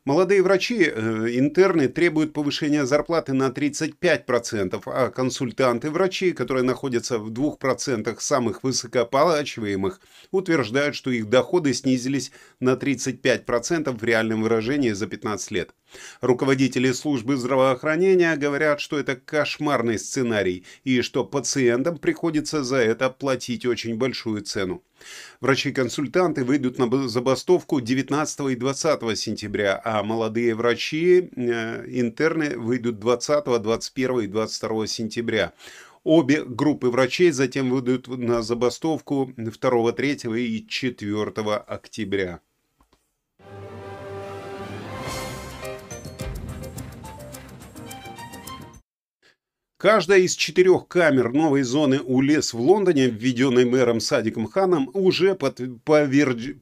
Молодые 0.08 0.42
врачи, 0.42 0.84
э, 0.86 1.28
интерны 1.34 1.90
требуют 1.90 2.32
повышения 2.32 2.86
зарплаты 2.86 3.34
на 3.34 3.52
35%, 3.52 4.84
а 4.86 5.10
консультанты-врачи, 5.10 6.32
которые 6.32 6.64
находятся 6.64 7.20
в 7.20 7.30
2% 7.30 8.22
самых 8.22 8.64
высокооплачиваемых, 8.64 10.00
утверждают, 10.32 10.96
что 10.96 11.12
их 11.12 11.28
доходы 11.28 11.74
снизились 11.74 12.32
на 12.62 12.78
35% 12.78 14.00
в 14.00 14.04
реальном 14.06 14.44
выражении 14.44 14.94
за 14.94 15.08
15 15.08 15.52
лет. 15.52 15.72
Руководители 16.22 16.94
службы 16.94 17.36
здравоохранения 17.36 18.38
говорят, 18.38 18.80
что 18.80 18.98
это 18.98 19.18
кошмарный 19.18 20.00
сценарий 20.00 20.64
и 20.86 21.02
что 21.02 21.26
пациентам 21.26 21.98
приходится 21.98 22.64
за 22.64 22.78
это 22.78 23.10
платить 23.10 23.66
очень 23.66 23.98
большую 23.98 24.42
цену. 24.44 24.82
Врачи-консультанты 25.42 26.44
выйдут 26.44 26.77
на 26.80 27.08
забастовку 27.08 27.80
19 27.80 28.39
и 28.51 28.56
20 28.56 29.18
сентября, 29.18 29.80
а 29.84 30.04
молодые 30.04 30.56
врачи, 30.56 31.30
э, 31.36 31.86
интерны 31.88 32.58
выйдут 32.58 33.00
20, 33.00 33.60
21 33.60 34.20
и 34.22 34.27
22 34.27 34.88
сентября. 34.88 35.54
Обе 36.04 36.44
группы 36.44 36.89
врачей 36.89 37.32
затем 37.32 37.70
выйдут 37.70 38.08
на 38.08 38.42
забастовку 38.42 39.34
2, 39.36 39.92
3 39.92 40.13
и 40.38 40.66
4 40.68 41.56
октября. 41.56 42.39
Каждая 49.77 50.22
из 50.22 50.36
четырех 50.36 50.88
камер 50.88 51.34
новой 51.34 51.62
зоны 51.62 52.00
УЛЕС 52.00 52.53
в 52.53 52.60
Лондоне, 52.60 53.10
введенной 53.10 53.65
мэром 53.65 54.00
Садиком 54.00 54.48
Ханом, 54.48 54.89
уже 54.93 55.36
под, 55.36 55.62
поверж... 55.84 56.55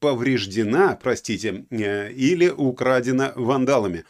повреждена 0.00 0.98
простите, 1.02 1.64
э, 1.70 2.12
или 2.12 2.48
украдена 2.48 3.32
вандалами. 3.36 4.04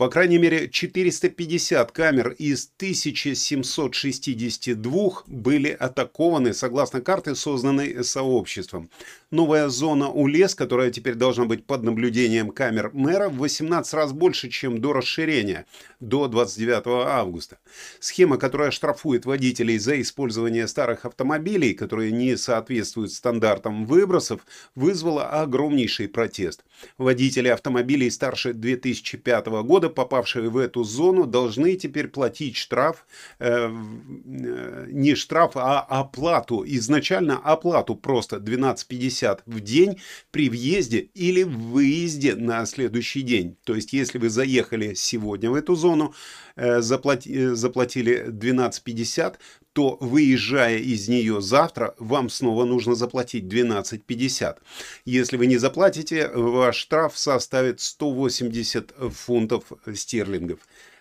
По 0.00 0.08
крайней 0.08 0.38
мере, 0.38 0.68
450 0.70 1.92
камер 1.92 2.34
из 2.38 2.70
1762 2.78 5.10
были 5.26 5.68
атакованы 5.68 6.54
согласно 6.54 7.02
карте, 7.02 7.34
созданной 7.34 8.02
сообществом. 8.02 8.88
Новая 9.30 9.68
зона 9.68 10.10
УЛЕС, 10.10 10.54
которая 10.54 10.90
теперь 10.90 11.16
должна 11.16 11.44
быть 11.44 11.66
под 11.66 11.82
наблюдением 11.82 12.50
камер 12.50 12.92
мэра, 12.94 13.28
в 13.28 13.36
18 13.36 13.92
раз 13.92 14.12
больше, 14.12 14.48
чем 14.48 14.80
до 14.80 14.94
расширения, 14.94 15.66
до 16.00 16.28
29 16.28 17.06
августа. 17.06 17.58
Схема, 17.98 18.38
которая 18.38 18.70
штрафует 18.70 19.26
водителей 19.26 19.76
за 19.78 20.00
использование 20.00 20.66
старых 20.66 21.04
автомобилей, 21.04 21.74
которые 21.74 22.10
не 22.10 22.38
соответствуют 22.38 23.12
стандартам 23.12 23.84
выбросов, 23.84 24.46
вызвала 24.74 25.28
огромнейший 25.28 26.08
протест. 26.08 26.64
Водители 26.96 27.48
автомобилей 27.48 28.10
старше 28.10 28.54
2005 28.54 29.46
года 29.62 29.89
попавшие 29.90 30.48
в 30.48 30.56
эту 30.56 30.84
зону, 30.84 31.26
должны 31.26 31.76
теперь 31.76 32.08
платить 32.08 32.56
штраф, 32.56 33.06
э, 33.38 33.68
э 33.68 34.86
не 34.90 35.14
штраф, 35.14 35.52
а 35.56 35.80
оплату, 35.80 36.64
изначально 36.66 37.38
оплату 37.38 37.94
просто 37.96 38.36
12,50 38.36 39.40
в 39.46 39.60
день 39.60 40.00
при 40.30 40.48
въезде 40.48 40.98
или 41.14 41.42
выезде 41.42 42.34
на 42.34 42.66
следующий 42.66 43.22
день. 43.22 43.56
То 43.64 43.74
есть, 43.74 43.92
если 43.92 44.18
вы 44.18 44.30
заехали 44.30 44.94
сегодня 44.94 45.50
в 45.50 45.54
эту 45.54 45.74
зону, 45.74 46.14
э, 46.56 46.80
заплати, 46.80 47.32
э, 47.34 47.54
заплатили 47.54 48.26
12,50, 48.28 49.38
то 49.80 49.96
выезжая 49.98 50.76
из 50.76 51.08
нее 51.08 51.40
завтра, 51.40 51.94
вам 51.98 52.28
снова 52.28 52.66
нужно 52.66 52.94
заплатить 52.94 53.44
12,50. 53.44 54.58
Если 55.06 55.38
вы 55.38 55.46
не 55.46 55.56
заплатите, 55.56 56.28
ваш 56.34 56.76
штраф 56.76 57.16
составит 57.16 57.80
180 57.80 58.92
фунтов 59.10 59.72
стерлингов. 59.94 60.58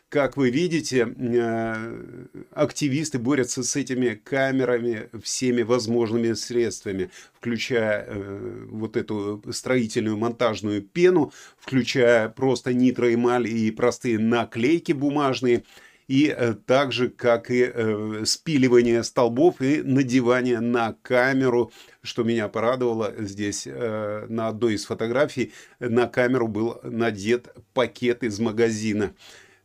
Как 0.07 0.37
вы 0.37 0.49
видите, 0.49 1.13
э, 1.13 2.25
активисты 2.51 3.19
борются 3.19 3.63
с 3.63 3.75
этими 3.75 4.13
камерами 4.13 5.09
всеми 5.21 5.63
возможными 5.63 6.31
средствами, 6.31 7.11
включая 7.33 8.05
э, 8.07 8.65
вот 8.69 8.95
эту 8.95 9.43
строительную 9.51 10.15
монтажную 10.15 10.83
пену, 10.83 11.33
включая 11.59 12.29
просто 12.29 12.73
нитроэмаль 12.73 13.45
и 13.45 13.71
простые 13.71 14.19
наклейки 14.19 14.93
бумажные– 14.93 15.65
и 16.09 16.33
э, 16.35 16.55
так 16.65 16.91
же, 16.91 17.07
как 17.09 17.51
и 17.51 17.71
э, 17.71 18.23
спиливание 18.25 19.03
столбов 19.03 19.61
и 19.61 19.83
надевание 19.83 20.59
на 20.59 20.93
камеру, 21.03 21.71
что 22.01 22.23
меня 22.23 22.47
порадовало 22.47 23.13
здесь 23.19 23.67
э, 23.67 24.25
на 24.27 24.47
одной 24.47 24.73
из 24.73 24.85
фотографий, 24.85 25.53
на 25.79 26.07
камеру 26.07 26.47
был 26.47 26.79
надет 26.81 27.55
пакет 27.73 28.23
из 28.23 28.39
магазина. 28.39 29.15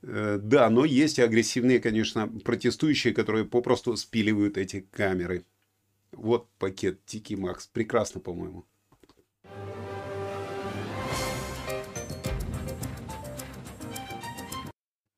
Да, 0.02 0.68
но 0.68 0.84
есть 0.84 1.18
агрессивные, 1.18 1.80
конечно, 1.80 2.28
протестующие, 2.28 3.14
которые 3.14 3.46
попросту 3.46 3.96
спиливают 3.96 4.58
эти 4.58 4.86
камеры. 4.90 5.46
Вот 6.12 6.50
пакет 6.58 7.06
Тики 7.06 7.32
Макс. 7.32 7.66
Прекрасно, 7.66 8.20
по-моему. 8.20 8.66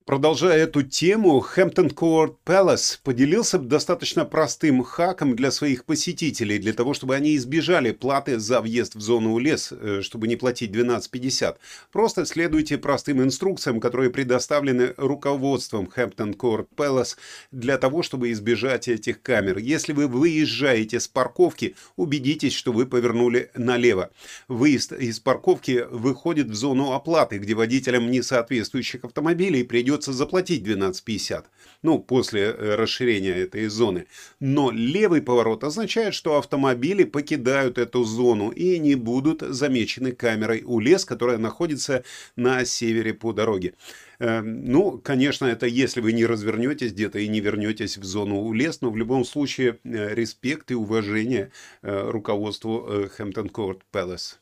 Продолжая 0.06 0.62
эту 0.62 0.84
тему, 0.84 1.40
Хэмптон 1.40 1.88
Court 1.88 2.36
Palace 2.46 3.00
поделился 3.02 3.58
достаточно 3.58 4.24
простым 4.24 4.84
хаком 4.84 5.34
для 5.34 5.50
своих 5.50 5.84
посетителей, 5.84 6.60
для 6.60 6.72
того, 6.72 6.94
чтобы 6.94 7.16
они 7.16 7.34
избежали 7.34 7.90
платы 7.90 8.38
за 8.38 8.60
въезд 8.60 8.94
в 8.94 9.00
зону 9.00 9.32
УЛЕС, 9.32 9.72
э, 9.72 10.02
чтобы 10.02 10.28
не 10.28 10.36
платить 10.36 10.70
12.50. 10.70 11.56
Просто 11.90 12.24
следуйте 12.24 12.78
простым 12.78 13.20
инструкциям, 13.20 13.80
которые 13.80 14.10
предоставлены 14.10 14.94
руководством 14.96 15.88
Хэмптон 15.88 16.34
Court 16.34 16.68
Palace 16.76 17.16
для 17.50 17.76
того, 17.76 18.04
чтобы 18.04 18.30
избежать 18.30 18.86
этих 18.86 19.20
камер. 19.22 19.58
Если 19.58 19.92
вы 19.92 20.06
выезжаете 20.06 21.00
с 21.00 21.08
парковки, 21.08 21.74
убедитесь, 21.96 22.52
что 22.52 22.70
вы 22.72 22.86
повернули 22.86 23.50
налево. 23.56 24.10
Выезд 24.46 24.92
из 24.92 25.18
парковки 25.18 25.84
выходит 25.90 26.46
в 26.46 26.54
зону 26.54 26.92
оплаты, 26.92 27.38
где 27.38 27.54
водителям 27.54 28.08
несоответствующих 28.08 29.04
автомобилей 29.04 29.64
придется 29.64 29.95
придется 29.96 30.12
заплатить 30.12 30.66
12,50, 30.66 31.44
ну, 31.82 31.98
после 31.98 32.42
э, 32.42 32.74
расширения 32.74 33.34
этой 33.34 33.66
зоны. 33.68 34.06
Но 34.40 34.70
левый 34.70 35.22
поворот 35.22 35.64
означает, 35.64 36.14
что 36.14 36.36
автомобили 36.36 37.04
покидают 37.04 37.78
эту 37.78 38.04
зону 38.04 38.50
и 38.50 38.78
не 38.78 38.94
будут 38.94 39.40
замечены 39.40 40.12
камерой 40.12 40.62
УЛЕС, 40.66 41.04
которая 41.04 41.38
находится 41.38 42.04
на 42.36 42.64
севере 42.64 43.14
по 43.14 43.32
дороге. 43.32 43.72
Эм, 44.18 44.64
ну, 44.70 44.98
конечно, 44.98 45.46
это 45.46 45.66
если 45.66 46.02
вы 46.02 46.12
не 46.12 46.26
развернетесь 46.26 46.92
где-то 46.92 47.18
и 47.18 47.28
не 47.28 47.40
вернетесь 47.40 47.96
в 47.96 48.04
зону 48.04 48.36
УЛЕС, 48.42 48.82
но 48.82 48.90
в 48.90 48.96
любом 48.96 49.24
случае 49.24 49.78
э, 49.84 50.14
респект 50.14 50.70
и 50.70 50.74
уважение 50.74 51.50
э, 51.82 52.10
руководству 52.10 53.08
Хэмптон 53.16 53.48
Корт 53.48 53.80
Пэлас. 53.90 54.38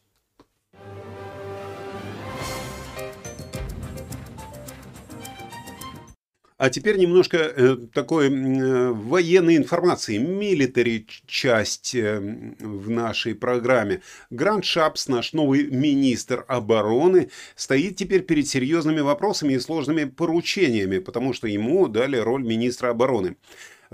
А 6.56 6.70
теперь 6.70 6.98
немножко 6.98 7.36
э, 7.38 7.76
такой 7.92 8.28
э, 8.28 8.90
военной 8.92 9.56
информации, 9.56 10.18
милитари 10.18 11.04
часть 11.26 11.96
э, 11.96 12.20
в 12.60 12.88
нашей 12.88 13.34
программе. 13.34 14.02
Грант 14.30 14.64
Шапс, 14.64 15.08
наш 15.08 15.32
новый 15.32 15.66
министр 15.66 16.44
обороны, 16.46 17.30
стоит 17.56 17.96
теперь 17.96 18.22
перед 18.22 18.46
серьезными 18.46 19.00
вопросами 19.00 19.54
и 19.54 19.58
сложными 19.58 20.04
поручениями, 20.04 20.98
потому 20.98 21.32
что 21.32 21.48
ему 21.48 21.88
дали 21.88 22.18
роль 22.18 22.44
министра 22.44 22.90
обороны 22.90 23.36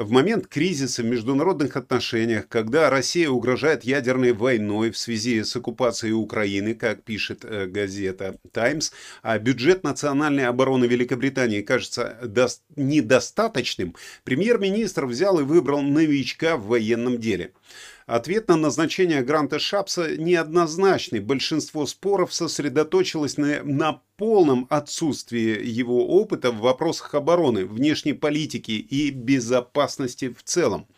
в 0.00 0.10
момент 0.10 0.46
кризиса 0.46 1.02
в 1.02 1.06
международных 1.06 1.76
отношениях, 1.76 2.48
когда 2.48 2.88
Россия 2.88 3.28
угрожает 3.28 3.84
ядерной 3.84 4.32
войной 4.32 4.90
в 4.90 4.96
связи 4.96 5.42
с 5.44 5.54
оккупацией 5.54 6.14
Украины, 6.14 6.74
как 6.74 7.02
пишет 7.02 7.44
э, 7.44 7.66
газета 7.66 8.38
«Таймс», 8.52 8.92
а 9.22 9.38
бюджет 9.38 9.84
национальной 9.84 10.46
обороны 10.46 10.86
Великобритании 10.86 11.60
кажется 11.60 12.16
недостаточным, 12.76 13.94
премьер-министр 14.24 15.04
взял 15.04 15.38
и 15.38 15.42
выбрал 15.42 15.82
новичка 15.82 16.56
в 16.56 16.66
военном 16.66 17.18
деле– 17.18 17.52
Ответ 18.10 18.48
на 18.48 18.56
назначение 18.56 19.22
Гранта 19.22 19.60
Шапса 19.60 20.16
неоднозначный. 20.16 21.20
Большинство 21.20 21.86
споров 21.86 22.34
сосредоточилось 22.34 23.36
на, 23.36 23.62
на 23.62 24.02
полном 24.16 24.66
отсутствии 24.68 25.64
его 25.64 26.08
опыта 26.08 26.50
в 26.50 26.58
вопросах 26.58 27.14
обороны, 27.14 27.64
внешней 27.64 28.14
политики 28.14 28.72
и 28.72 29.10
безопасности 29.10 30.28
в 30.28 30.42
целом. 30.42 30.88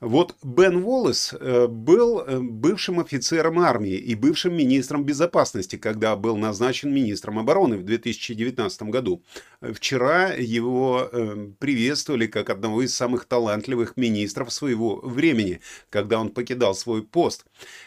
Вот 0.00 0.36
Бен 0.44 0.84
Уоллес 0.84 1.34
э, 1.34 1.66
был 1.66 2.20
э, 2.20 2.38
бывшим 2.38 3.00
офицером 3.00 3.58
армии 3.58 3.96
и 3.96 4.14
бывшим 4.14 4.56
министром 4.56 5.02
безопасности, 5.02 5.74
когда 5.74 6.14
был 6.14 6.36
назначен 6.36 6.94
министром 6.94 7.40
обороны 7.40 7.78
в 7.78 7.84
2019 7.84 8.82
году. 8.84 9.24
Вчера 9.60 10.28
его 10.28 11.08
э, 11.10 11.48
приветствовали 11.58 12.28
как 12.28 12.48
одного 12.48 12.82
из 12.82 12.94
самых 12.94 13.24
талантливых 13.24 13.96
министров 13.96 14.52
своего 14.52 15.00
времени, 15.02 15.60
когда 15.90 16.20
он 16.20 16.30
покидал 16.30 16.76
свой 16.76 17.02
пост. 17.02 17.44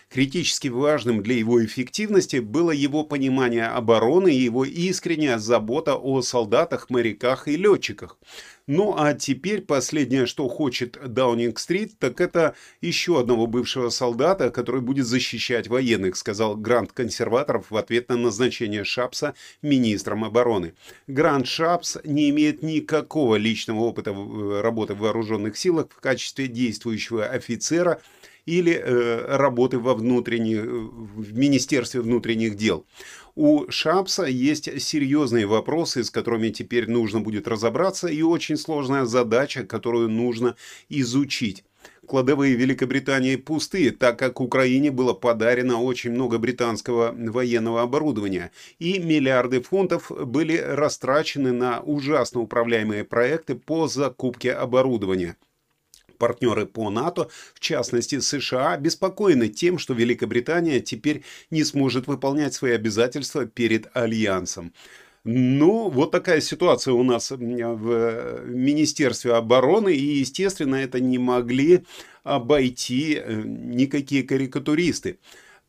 Критически 0.09 0.67
важным 0.67 1.23
для 1.23 1.35
его 1.35 1.63
эффективности 1.63 2.37
было 2.37 2.71
его 2.71 3.05
понимание 3.05 3.67
обороны 3.67 4.35
и 4.35 4.43
его 4.43 4.65
искренняя 4.65 5.37
забота 5.37 5.95
о 5.95 6.21
солдатах, 6.21 6.89
моряках 6.89 7.47
и 7.47 7.55
летчиках. 7.55 8.17
Ну 8.73 8.95
а 8.97 9.13
теперь 9.13 9.63
последнее, 9.63 10.25
что 10.25 10.47
хочет 10.47 10.97
Даунинг-стрит, 11.05 11.99
так 11.99 12.21
это 12.21 12.55
еще 12.79 13.19
одного 13.19 13.45
бывшего 13.45 13.89
солдата, 13.89 14.49
который 14.49 14.79
будет 14.79 15.07
защищать 15.07 15.67
военных, 15.67 16.15
сказал 16.15 16.55
Грант 16.55 16.93
консерваторов 16.93 17.69
в 17.69 17.75
ответ 17.75 18.07
на 18.07 18.15
назначение 18.15 18.85
Шапса 18.85 19.35
министром 19.61 20.23
обороны. 20.23 20.73
Грант 21.07 21.47
Шапс 21.47 21.97
не 22.05 22.29
имеет 22.29 22.63
никакого 22.63 23.35
личного 23.35 23.81
опыта 23.81 24.15
работы 24.61 24.93
в 24.93 24.99
вооруженных 24.99 25.57
силах 25.57 25.87
в 25.89 25.99
качестве 25.99 26.47
действующего 26.47 27.25
офицера 27.25 27.99
или 28.45 28.73
э, 28.73 29.35
работы 29.35 29.79
во 29.79 29.93
внутренних, 29.93 30.63
в 30.63 31.37
Министерстве 31.37 31.99
внутренних 31.99 32.55
дел. 32.55 32.85
У 33.35 33.69
Шапса 33.69 34.25
есть 34.25 34.81
серьезные 34.81 35.45
вопросы, 35.45 36.03
с 36.03 36.11
которыми 36.11 36.49
теперь 36.49 36.89
нужно 36.89 37.21
будет 37.21 37.47
разобраться, 37.47 38.07
и 38.07 38.21
очень 38.21 38.57
сложная 38.57 39.05
задача, 39.05 39.63
которую 39.63 40.09
нужно 40.09 40.55
изучить. 40.89 41.63
Кладовые 42.05 42.55
Великобритании 42.55 43.37
пустые, 43.37 43.91
так 43.91 44.19
как 44.19 44.41
Украине 44.41 44.91
было 44.91 45.13
подарено 45.13 45.81
очень 45.81 46.11
много 46.11 46.39
британского 46.39 47.15
военного 47.15 47.81
оборудования, 47.81 48.51
и 48.79 48.99
миллиарды 48.99 49.61
фунтов 49.61 50.11
были 50.11 50.57
растрачены 50.57 51.53
на 51.53 51.79
ужасно 51.79 52.41
управляемые 52.41 53.05
проекты 53.05 53.55
по 53.55 53.87
закупке 53.87 54.51
оборудования 54.51 55.37
партнеры 56.21 56.67
по 56.67 56.91
НАТО, 56.91 57.29
в 57.55 57.59
частности 57.59 58.19
США, 58.19 58.73
обеспокоены 58.73 59.47
тем, 59.49 59.79
что 59.79 59.95
Великобритания 59.95 60.79
теперь 60.79 61.23
не 61.49 61.63
сможет 61.63 62.05
выполнять 62.05 62.53
свои 62.53 62.73
обязательства 62.73 63.47
перед 63.47 63.89
Альянсом. 63.97 64.71
Ну, 65.23 65.89
вот 65.89 66.11
такая 66.11 66.41
ситуация 66.41 66.93
у 66.93 67.03
нас 67.03 67.31
в 67.31 68.45
Министерстве 68.45 69.33
обороны, 69.33 69.93
и, 69.95 70.19
естественно, 70.19 70.75
это 70.75 70.99
не 70.99 71.17
могли 71.17 71.85
обойти 72.23 73.15
э, 73.15 73.41
никакие 73.45 74.21
карикатуристы. 74.23 75.17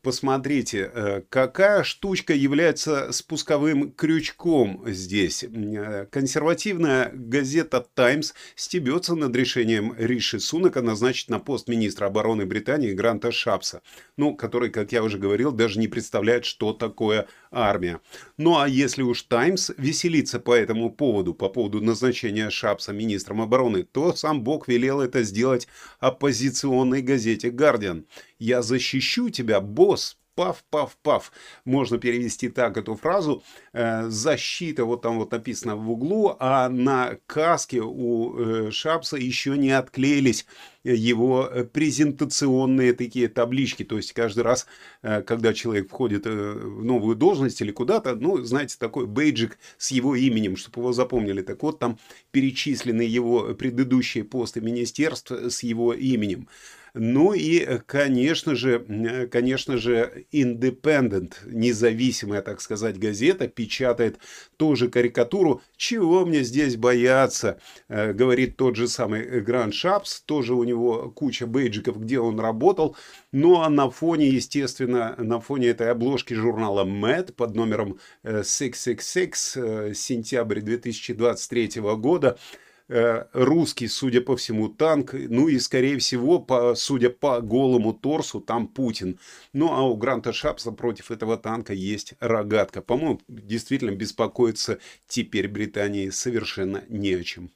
Посмотрите, 0.03 0.91
э, 0.93 1.21
какая 1.29 1.83
штучка 1.83 2.33
является 2.33 3.13
спусковым 3.13 3.89
крючком 3.89 4.83
здесь. 4.85 5.45
Э, 5.45 6.07
консервативная 6.11 7.09
газета 7.13 7.87
«Таймс» 7.93 8.33
стебется 8.57 9.15
над 9.15 9.33
решением 9.33 9.95
Риши 9.97 10.41
Сунака 10.41 10.81
назначить 10.81 11.29
на 11.29 11.39
пост 11.39 11.69
министра 11.69 12.07
обороны 12.07 12.45
Британии 12.45 12.91
Гранта 12.91 13.31
Шапса, 13.31 13.81
ну, 14.17 14.35
который, 14.35 14.71
как 14.71 14.91
я 14.91 15.03
уже 15.03 15.17
говорил, 15.17 15.53
даже 15.53 15.79
не 15.79 15.87
представляет, 15.87 16.43
что 16.43 16.73
такое 16.73 17.27
армия. 17.49 18.01
Ну, 18.35 18.59
а 18.59 18.67
если 18.67 19.03
уж 19.03 19.21
«Таймс» 19.21 19.71
веселится 19.77 20.41
по 20.41 20.53
этому 20.53 20.91
поводу, 20.91 21.33
по 21.33 21.47
поводу 21.47 21.79
назначения 21.79 22.49
Шапса 22.49 22.91
министром 22.91 23.39
обороны, 23.39 23.83
то 23.83 24.13
сам 24.13 24.43
Бог 24.43 24.67
велел 24.67 24.99
это 24.99 25.23
сделать 25.23 25.69
оппозиционной 26.01 27.01
газете 27.01 27.51
«Гардиан». 27.51 28.05
«Я 28.43 28.61
защищу 28.61 29.29
тебя, 29.29 29.61
босс, 29.61 30.17
пав, 30.35 30.63
пав, 30.69 30.95
пав. 31.01 31.31
Можно 31.65 31.97
перевести 31.97 32.49
так 32.49 32.77
эту 32.77 32.95
фразу. 32.95 33.41
Э, 33.73 34.09
защита, 34.09 34.83
вот 34.83 35.01
там 35.01 35.17
вот 35.17 35.31
написано 35.31 35.75
в 35.77 35.89
углу, 35.89 36.35
а 36.39 36.69
на 36.69 37.17
каске 37.25 37.81
у 37.81 38.37
э, 38.37 38.71
Шапса 38.71 39.17
еще 39.17 39.57
не 39.57 39.71
отклеились 39.71 40.45
его 40.83 41.49
презентационные 41.71 42.91
такие 42.93 43.29
таблички. 43.29 43.83
То 43.85 43.95
есть 43.95 44.11
каждый 44.11 44.43
раз, 44.43 44.65
э, 45.03 45.21
когда 45.21 45.53
человек 45.53 45.89
входит 45.89 46.25
в 46.25 46.83
новую 46.83 47.15
должность 47.15 47.61
или 47.61 47.71
куда-то, 47.71 48.15
ну, 48.15 48.43
знаете, 48.43 48.75
такой 48.77 49.05
бейджик 49.07 49.57
с 49.77 49.91
его 49.91 50.15
именем, 50.15 50.57
чтобы 50.57 50.81
его 50.81 50.91
запомнили. 50.93 51.41
Так 51.41 51.63
вот, 51.63 51.79
там 51.79 51.97
перечислены 52.31 53.03
его 53.03 53.53
предыдущие 53.53 54.25
посты 54.25 54.59
министерств 54.59 55.31
с 55.31 55.63
его 55.63 55.93
именем. 55.93 56.47
Ну 56.95 57.33
и, 57.33 57.79
конечно 57.87 58.53
же, 58.53 59.27
конечно 59.31 59.77
же, 59.77 60.27
Independent, 60.31 61.33
независимая, 61.45 62.43
так 62.43 62.61
сказать, 62.61 62.99
газета, 62.99 63.47
печатает 63.47 64.19
ту 64.57 64.75
же 64.75 64.89
карикатуру. 64.89 65.63
Чего 65.75 66.23
мне 66.23 66.43
здесь 66.43 66.75
бояться, 66.75 67.59
э, 67.87 68.13
говорит 68.13 68.57
тот 68.57 68.75
же 68.75 68.87
самый 68.87 69.41
Гранд 69.41 69.73
Шапс, 69.73 70.21
тоже 70.21 70.53
у 70.53 70.63
него 70.63 71.09
куча 71.09 71.47
бейджиков, 71.47 71.99
где 71.99 72.19
он 72.19 72.39
работал. 72.39 72.95
Ну 73.31 73.61
а 73.61 73.69
на 73.69 73.89
фоне, 73.89 74.27
естественно, 74.29 75.15
на 75.17 75.39
фоне 75.39 75.69
этой 75.69 75.89
обложки 75.89 76.35
журнала 76.35 76.85
Mad 76.85 77.33
под 77.33 77.55
номером 77.55 77.97
666, 78.23 79.53
э, 79.55 79.93
сентябрь 79.95 80.61
2023 80.61 81.81
года, 81.95 82.37
Э, 82.37 82.37
русский, 82.87 83.87
судя 83.87 84.21
по 84.21 84.35
всему, 84.35 84.69
танк, 84.69 85.13
ну 85.13 85.47
и, 85.47 85.57
скорее 85.59 85.97
всего, 85.99 86.39
по, 86.39 86.75
судя 86.75 87.09
по 87.09 87.41
голому 87.41 87.93
торсу, 87.93 88.41
там 88.41 88.67
Путин. 88.67 89.19
Ну, 89.53 89.71
а 89.71 89.83
у 89.83 89.95
Гранта 89.95 90.33
Шапса 90.33 90.71
против 90.71 91.11
этого 91.11 91.37
танка 91.37 91.73
есть 91.73 92.13
рогатка. 92.19 92.81
По-моему, 92.81 93.21
действительно 93.27 93.91
беспокоиться 93.91 94.79
теперь 95.07 95.47
Британии 95.47 96.09
совершенно 96.09 96.83
не 96.89 97.13
о 97.13 97.23
чем. 97.23 97.51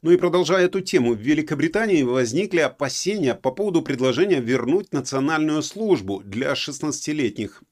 Ну 0.00 0.12
и 0.12 0.16
продолжая 0.16 0.66
эту 0.66 0.80
тему, 0.80 1.14
в 1.14 1.18
Великобритании 1.18 2.04
возникли 2.04 2.60
опасения 2.60 3.34
по 3.34 3.50
поводу 3.50 3.82
предложения 3.82 4.40
вернуть 4.40 4.92
национальную 4.92 5.60
службу 5.62 6.22
для 6.24 6.52
16-летних 6.52 7.64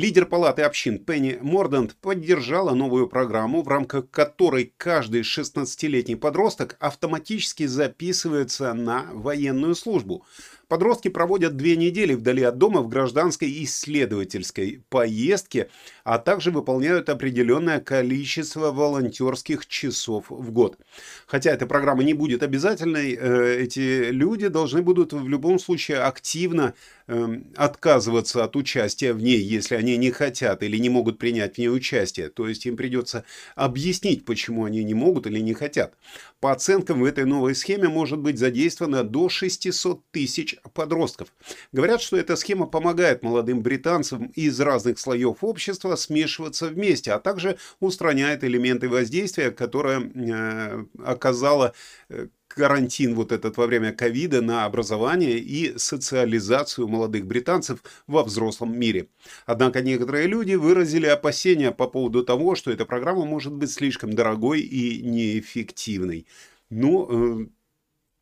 Лидер 0.00 0.24
палаты 0.24 0.62
общин 0.62 0.98
Пенни 0.98 1.38
Мордант 1.42 1.94
поддержала 1.94 2.72
новую 2.72 3.06
программу, 3.06 3.60
в 3.60 3.68
рамках 3.68 4.08
которой 4.10 4.72
каждый 4.78 5.20
16-летний 5.20 6.16
подросток 6.16 6.78
автоматически 6.80 7.66
записывается 7.66 8.72
на 8.72 9.04
военную 9.12 9.74
службу. 9.74 10.24
Подростки 10.70 11.08
проводят 11.08 11.56
две 11.56 11.74
недели 11.74 12.14
вдали 12.14 12.44
от 12.44 12.56
дома 12.56 12.80
в 12.80 12.88
гражданской 12.88 13.52
исследовательской 13.64 14.84
поездке, 14.88 15.68
а 16.04 16.18
также 16.18 16.52
выполняют 16.52 17.08
определенное 17.08 17.80
количество 17.80 18.70
волонтерских 18.70 19.66
часов 19.66 20.26
в 20.28 20.52
год. 20.52 20.78
Хотя 21.26 21.50
эта 21.50 21.66
программа 21.66 22.04
не 22.04 22.14
будет 22.14 22.44
обязательной, 22.44 23.18
э, 23.20 23.62
эти 23.62 24.10
люди 24.10 24.46
должны 24.46 24.82
будут 24.82 25.12
в 25.12 25.26
любом 25.26 25.58
случае 25.58 26.02
активно 26.02 26.74
эм, 27.08 27.46
отказываться 27.56 28.44
от 28.44 28.54
участия 28.54 29.12
в 29.12 29.20
ней, 29.20 29.40
если 29.40 29.74
они 29.74 29.96
не 29.96 30.12
хотят 30.12 30.62
или 30.62 30.76
не 30.76 30.88
могут 30.88 31.18
принять 31.18 31.56
в 31.56 31.58
ней 31.58 31.68
участие. 31.68 32.28
То 32.28 32.46
есть 32.46 32.64
им 32.66 32.76
придется 32.76 33.24
объяснить, 33.56 34.24
почему 34.24 34.66
они 34.66 34.84
не 34.84 34.94
могут 34.94 35.26
или 35.26 35.40
не 35.40 35.52
хотят. 35.52 35.94
По 36.38 36.52
оценкам 36.52 37.00
в 37.00 37.04
этой 37.04 37.24
новой 37.24 37.56
схеме 37.56 37.88
может 37.88 38.20
быть 38.20 38.38
задействовано 38.38 39.02
до 39.02 39.28
600 39.28 40.00
тысяч 40.12 40.59
подростков. 40.72 41.32
Говорят, 41.72 42.00
что 42.00 42.16
эта 42.16 42.36
схема 42.36 42.66
помогает 42.66 43.22
молодым 43.22 43.62
британцам 43.62 44.26
из 44.34 44.58
разных 44.60 44.98
слоев 44.98 45.42
общества 45.42 45.96
смешиваться 45.96 46.66
вместе, 46.66 47.12
а 47.12 47.18
также 47.18 47.56
устраняет 47.80 48.44
элементы 48.44 48.88
воздействия, 48.88 49.50
которое 49.50 50.00
э, 50.00 50.84
оказало 51.04 51.74
э, 52.08 52.28
карантин 52.48 53.14
вот 53.14 53.32
этот 53.32 53.56
во 53.56 53.66
время 53.66 53.92
ковида 53.92 54.42
на 54.42 54.64
образование 54.64 55.38
и 55.38 55.78
социализацию 55.78 56.88
молодых 56.88 57.26
британцев 57.26 57.82
во 58.06 58.24
взрослом 58.24 58.78
мире. 58.78 59.08
Однако 59.46 59.82
некоторые 59.82 60.26
люди 60.26 60.54
выразили 60.54 61.06
опасения 61.06 61.70
по 61.70 61.86
поводу 61.86 62.24
того, 62.24 62.54
что 62.56 62.70
эта 62.70 62.84
программа 62.84 63.24
может 63.24 63.52
быть 63.52 63.70
слишком 63.70 64.12
дорогой 64.12 64.60
и 64.60 65.02
неэффективной. 65.02 66.26
Ну, 66.70 67.42
э, 67.42 67.46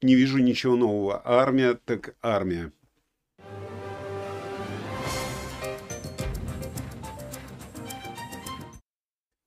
не 0.03 0.15
вижу 0.15 0.39
ничего 0.39 0.77
нового. 0.77 1.23
Армия 1.25 1.75
так 1.75 2.15
армия. 2.23 2.73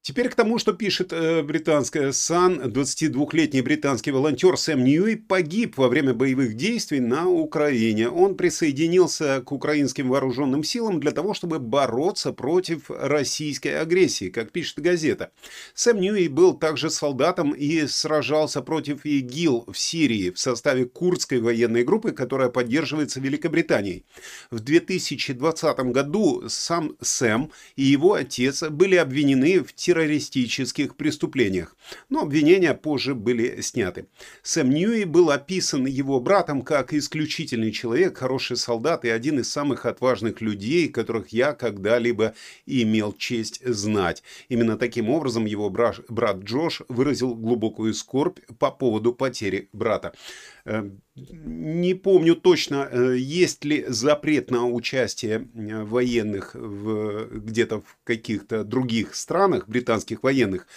Теперь 0.04 0.30
к 0.30 0.36
тому, 0.36 0.58
что 0.58 0.74
пишет 0.74 1.14
э, 1.14 1.44
британская 1.44 2.12
САН. 2.12 2.72
22-летний 2.74 3.62
британский 3.62 4.10
волонтер 4.10 4.58
Сэм 4.58 4.84
Ньюи 4.84 5.14
погиб 5.14 5.78
во 5.78 5.90
время 5.90 6.16
боевых 6.16 6.56
действий 6.56 7.00
на 7.00 7.30
Украине. 7.30 8.10
Он 8.10 8.36
присоединился 8.36 9.44
к 9.46 9.52
украинским 9.52 10.10
вооруженным 10.10 10.64
силам 10.64 11.00
для 11.00 11.12
того, 11.12 11.36
чтобы 11.36 11.60
бороться 11.60 12.34
против 12.34 12.90
российской 12.90 13.80
агрессии, 13.80 14.32
как 14.32 14.52
пишет 14.52 14.80
газета. 14.80 15.30
Сэм 15.76 16.00
Ньюи 16.00 16.30
был 16.30 16.56
также 16.56 16.90
солдатом 16.90 17.52
и 17.52 17.86
сражался 17.86 18.64
против 18.64 19.06
ИГИЛ 19.06 19.66
в 19.72 19.78
Сирии 19.78 20.32
в 20.32 20.40
составе 20.40 20.86
курдской 20.86 21.40
военной 21.40 21.84
группы, 21.84 22.12
которая 22.12 22.50
поддерживается 22.50 23.20
Великобританией. 23.20 24.04
В 24.50 24.62
2020 24.62 25.80
году 25.92 26.46
сам 26.48 26.96
Сэм 27.02 27.52
и 27.76 27.84
его 27.84 28.16
отец 28.16 28.64
были 28.64 28.96
обвинены 28.96 29.60
в 29.60 29.72
терроризме 29.74 29.91
террористических 29.92 30.96
преступлениях, 30.96 31.76
но 32.08 32.22
обвинения 32.22 32.74
позже 32.74 33.14
были 33.14 33.60
сняты. 33.60 34.06
Сэм 34.42 34.70
Ньюи 34.70 35.04
был 35.04 35.32
описан 35.32 35.86
его 35.86 36.22
братом 36.22 36.62
как 36.62 36.94
исключительный 36.94 37.74
человек, 37.74 38.18
хороший 38.18 38.56
солдат 38.56 39.04
и 39.04 39.10
один 39.10 39.40
из 39.40 39.52
самых 39.52 39.86
отважных 39.86 40.40
людей, 40.40 40.88
которых 40.88 41.30
я 41.34 41.52
когда-либо 41.52 42.34
имел 42.66 43.12
честь 43.12 43.62
знать. 43.66 44.24
Именно 44.48 44.78
таким 44.78 45.10
образом 45.10 45.44
его 45.44 45.70
брат, 45.70 46.00
Джош 46.38 46.84
выразил 46.88 47.36
глубокую 47.36 47.94
скорбь 47.94 48.40
по 48.60 48.72
поводу 48.72 49.14
потери 49.14 49.68
брата. 49.74 50.14
Э, 50.66 50.90
не 51.16 51.94
помню 51.94 52.36
точно, 52.36 52.88
э, 52.92 53.18
есть 53.18 53.66
ли 53.66 53.86
запрет 53.88 54.52
на 54.52 54.68
участие 54.68 55.48
э, 55.54 55.84
военных 55.84 56.56
в, 56.56 57.28
где-то 57.40 57.82
в 57.82 57.98
каких-то 58.04 58.64
других 58.64 59.16
странах, 59.16 59.68
британских 59.68 60.24
военных. 60.24 60.68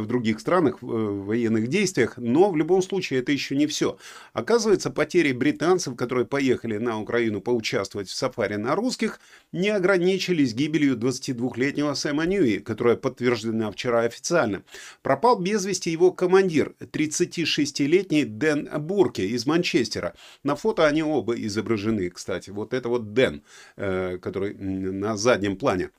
В 0.00 0.06
других 0.06 0.40
странах 0.40 0.82
в 0.82 1.24
военных 1.24 1.68
действиях, 1.68 2.14
но 2.16 2.50
в 2.50 2.56
любом 2.56 2.82
случае 2.82 3.20
это 3.20 3.32
еще 3.32 3.56
не 3.56 3.66
все. 3.66 3.96
Оказывается, 4.32 4.90
потери 4.90 5.32
британцев, 5.32 5.96
которые 5.96 6.26
поехали 6.26 6.78
на 6.78 7.00
Украину 7.00 7.40
поучаствовать 7.40 8.08
в 8.08 8.14
сафари 8.14 8.56
на 8.56 8.74
русских, 8.74 9.20
не 9.52 9.68
ограничились 9.68 10.54
гибелью 10.54 10.96
22-летнего 10.96 11.94
Сэма 11.94 12.26
Ньюи, 12.26 12.58
которая 12.58 12.96
подтверждена 12.96 13.70
вчера 13.70 14.00
официально. 14.00 14.62
Пропал 15.02 15.38
без 15.38 15.64
вести 15.64 15.90
его 15.90 16.12
командир, 16.12 16.74
36-летний 16.80 18.24
Дэн 18.24 18.68
Бурки 18.80 19.22
из 19.22 19.46
Манчестера. 19.46 20.14
На 20.42 20.56
фото 20.56 20.86
они 20.86 21.02
оба 21.02 21.34
изображены, 21.34 22.10
кстати. 22.10 22.50
Вот 22.50 22.74
это 22.74 22.88
вот 22.88 23.12
Дэн, 23.12 23.42
э, 23.76 24.18
который 24.18 24.54
на 24.54 25.16
заднем 25.16 25.56
плане. 25.56 25.90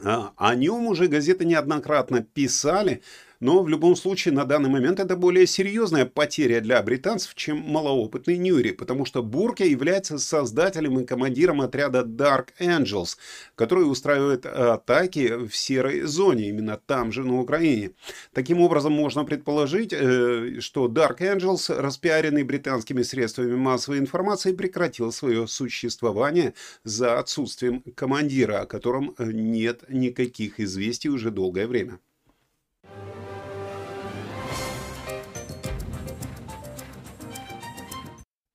А, 0.00 0.32
о 0.36 0.54
нем 0.54 0.86
уже 0.86 1.06
газеты 1.06 1.44
неоднократно 1.44 2.22
писали, 2.22 3.02
но 3.42 3.60
в 3.60 3.68
любом 3.68 3.96
случае 3.96 4.32
на 4.32 4.44
данный 4.44 4.70
момент 4.70 5.00
это 5.00 5.16
более 5.16 5.48
серьезная 5.48 6.06
потеря 6.06 6.60
для 6.60 6.80
британцев, 6.80 7.34
чем 7.34 7.58
малоопытный 7.58 8.38
Ньюри, 8.38 8.70
потому 8.70 9.04
что 9.04 9.20
Бурке 9.20 9.68
является 9.68 10.18
создателем 10.18 11.00
и 11.00 11.04
командиром 11.04 11.60
отряда 11.60 12.02
Dark 12.02 12.50
Angels, 12.60 13.16
который 13.56 13.90
устраивает 13.90 14.46
атаки 14.46 15.48
в 15.48 15.56
серой 15.56 16.02
зоне, 16.02 16.50
именно 16.50 16.80
там 16.86 17.10
же 17.10 17.24
на 17.24 17.40
Украине. 17.40 17.90
Таким 18.32 18.60
образом, 18.60 18.92
можно 18.92 19.24
предположить, 19.24 19.92
э, 19.92 20.60
что 20.60 20.86
Dark 20.86 21.18
Angels, 21.18 21.74
распиаренный 21.76 22.44
британскими 22.44 23.02
средствами 23.02 23.56
массовой 23.56 23.98
информации, 23.98 24.52
прекратил 24.52 25.10
свое 25.10 25.48
существование 25.48 26.54
за 26.84 27.18
отсутствием 27.18 27.82
командира, 27.96 28.60
о 28.60 28.66
котором 28.66 29.16
нет 29.18 29.82
никаких 29.88 30.60
известий 30.60 31.08
уже 31.08 31.32
долгое 31.32 31.66
время. 31.66 31.98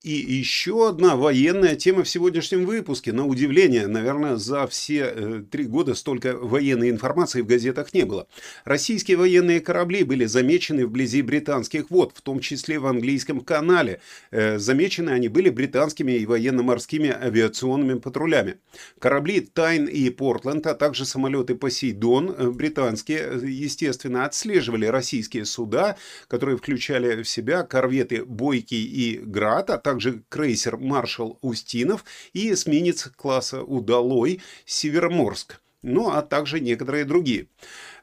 И 0.07 0.13
еще 0.13 0.87
одна 0.87 1.17
военная 1.17 1.75
тема 1.75 2.05
в 2.05 2.07
сегодняшнем 2.07 2.65
выпуске. 2.65 3.11
На 3.11 3.25
удивление, 3.27 3.87
наверное, 3.87 4.37
за 4.37 4.65
все 4.65 5.11
э, 5.13 5.43
три 5.51 5.65
года 5.65 5.95
столько 5.95 6.37
военной 6.37 6.89
информации 6.89 7.41
в 7.41 7.45
газетах 7.45 7.93
не 7.93 8.05
было. 8.05 8.25
Российские 8.63 9.17
военные 9.17 9.59
корабли 9.59 10.05
были 10.05 10.23
замечены 10.23 10.85
вблизи 10.85 11.21
британских 11.21 11.89
вод, 11.89 12.13
в 12.15 12.21
том 12.21 12.39
числе 12.39 12.79
в 12.79 12.87
английском 12.87 13.41
канале. 13.41 13.99
Э, 14.31 14.57
замечены 14.57 15.09
они 15.09 15.27
были 15.27 15.49
британскими 15.49 16.13
и 16.13 16.25
военно-морскими 16.25 17.09
авиационными 17.09 17.99
патрулями. 17.99 18.59
Корабли 18.99 19.41
Тайн 19.41 19.87
и 19.87 20.09
Портленд, 20.09 20.67
а 20.67 20.73
также 20.73 21.03
самолеты 21.03 21.55
Посейдон, 21.55 22.29
э, 22.29 22.49
британские, 22.51 23.41
естественно, 23.43 24.23
отслеживали 24.23 24.85
российские 24.85 25.43
суда, 25.43 25.97
которые 26.29 26.57
включали 26.57 27.23
в 27.23 27.27
себя 27.27 27.63
корветы 27.63 28.23
Бойкий 28.23 28.85
и 28.85 29.17
Град, 29.17 29.69
а 29.69 29.77
также 29.77 29.96
также 29.97 30.21
крейсер 30.29 30.77
«Маршал 30.77 31.39
Устинов» 31.41 32.05
и 32.31 32.53
эсминец 32.53 33.09
класса 33.15 33.63
«Удалой» 33.63 34.41
«Североморск», 34.63 35.59
ну 35.81 36.11
а 36.11 36.21
также 36.21 36.59
некоторые 36.59 37.03
другие. 37.03 37.47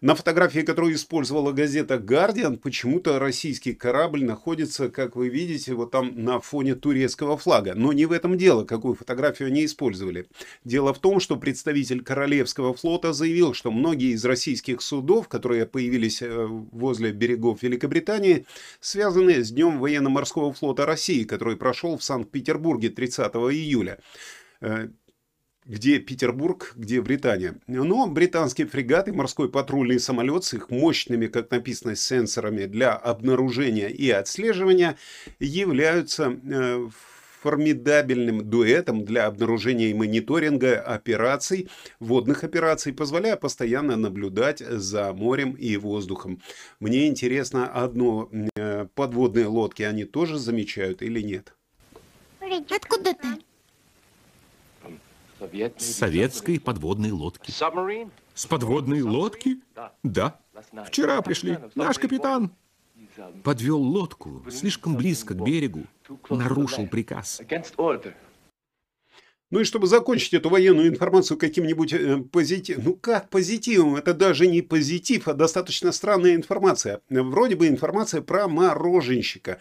На 0.05 0.15
фотографии, 0.15 0.61
которую 0.61 0.97
использовала 0.97 1.53
газета 1.53 1.97
«Гардиан», 1.97 2.59
почему-то 2.59 3.19
российский 3.19 3.73
корабль 3.73 4.23
находится, 4.23 4.91
как 4.91 5.17
вы 5.17 5.31
видите, 5.31 5.73
вот 5.73 5.93
там 5.93 6.13
на 6.23 6.41
фоне 6.41 6.75
турецкого 6.75 7.39
флага. 7.39 7.73
Но 7.75 7.95
не 7.95 8.05
в 8.05 8.13
этом 8.13 8.37
дело, 8.37 8.67
какую 8.67 8.97
фотографию 8.97 9.49
они 9.49 9.65
использовали. 9.65 10.27
Дело 10.63 10.93
в 10.93 10.99
том, 10.99 11.21
что 11.21 11.37
представитель 11.37 12.03
Королевского 12.03 12.75
флота 12.75 13.15
заявил, 13.15 13.55
что 13.55 13.71
многие 13.71 14.13
из 14.13 14.23
российских 14.27 14.83
судов, 14.83 15.29
которые 15.29 15.65
появились 15.65 16.21
э, 16.21 16.47
возле 16.49 17.11
берегов 17.11 17.63
Великобритании, 17.63 18.45
связаны 18.81 19.43
с 19.43 19.53
Днем 19.53 19.79
военно-морского 19.79 20.53
флота 20.53 20.85
России, 20.85 21.25
который 21.25 21.57
прошел 21.57 21.97
в 21.97 22.05
Санкт-Петербурге 22.05 22.91
30 22.91 23.33
июля. 23.37 23.99
Где 25.67 25.99
Петербург, 25.99 26.73
где 26.77 27.01
Британия. 27.01 27.57
Но 27.67 28.07
британские 28.07 28.67
фрегаты, 28.67 29.13
морской 29.13 29.49
патрульный 29.49 29.99
самолет 29.99 30.45
с 30.45 30.53
их 30.53 30.69
мощными, 30.71 31.27
как 31.27 31.51
написано, 31.51 31.97
сенсорами 31.97 32.67
для 32.67 32.93
обнаружения 32.93 33.89
и 33.89 34.11
отслеживания 34.11 34.97
являются 35.41 36.39
э, 36.45 36.89
формидабельным 37.45 38.49
дуэтом 38.49 39.05
для 39.05 39.27
обнаружения 39.27 39.89
и 39.89 39.95
мониторинга 39.95 40.81
операций, 40.81 41.69
водных 42.01 42.43
операций, 42.43 42.95
позволяя 42.95 43.37
постоянно 43.37 43.97
наблюдать 43.97 44.61
за 44.61 45.13
морем 45.13 45.53
и 45.53 45.77
воздухом. 45.77 46.41
Мне 46.81 47.07
интересно 47.07 47.69
одно, 47.69 48.31
э, 48.57 48.87
подводные 48.95 49.47
лодки 49.47 49.83
они 49.83 50.05
тоже 50.05 50.39
замечают 50.39 51.03
или 51.03 51.21
нет? 51.21 51.55
Откуда 52.41 53.13
ты? 53.13 53.29
С 55.77 55.97
советской 55.97 56.61
подводной 56.61 57.11
лодки. 57.11 57.51
С 58.35 58.47
подводной 58.47 59.03
лодки? 59.03 59.61
Да. 60.03 60.39
Вчера 60.87 61.21
пришли. 61.23 61.59
Наш 61.75 61.99
капитан 61.99 62.53
подвел 63.43 63.81
лодку 63.81 64.45
слишком 64.51 64.97
близко 64.97 65.35
к 65.35 65.43
берегу, 65.43 65.85
нарушил 66.31 66.87
приказ. 66.87 67.41
Ну 69.55 69.61
и 69.61 69.65
чтобы 69.65 69.87
закончить 69.87 70.35
эту 70.35 70.49
военную 70.49 70.89
информацию 70.89 71.39
каким-нибудь 71.39 71.93
э, 71.93 72.17
позитивом, 72.33 72.83
ну 72.85 72.95
как 72.95 73.31
позитивом, 73.31 73.95
это 73.95 74.13
даже 74.13 74.49
не 74.49 74.63
позитив, 74.63 75.29
а 75.29 75.33
достаточно 75.33 75.93
странная 75.93 76.35
информация. 76.35 77.03
Вроде 77.09 77.55
бы 77.55 77.69
информация 77.69 78.21
про 78.21 78.49
мороженщика. 78.49 79.61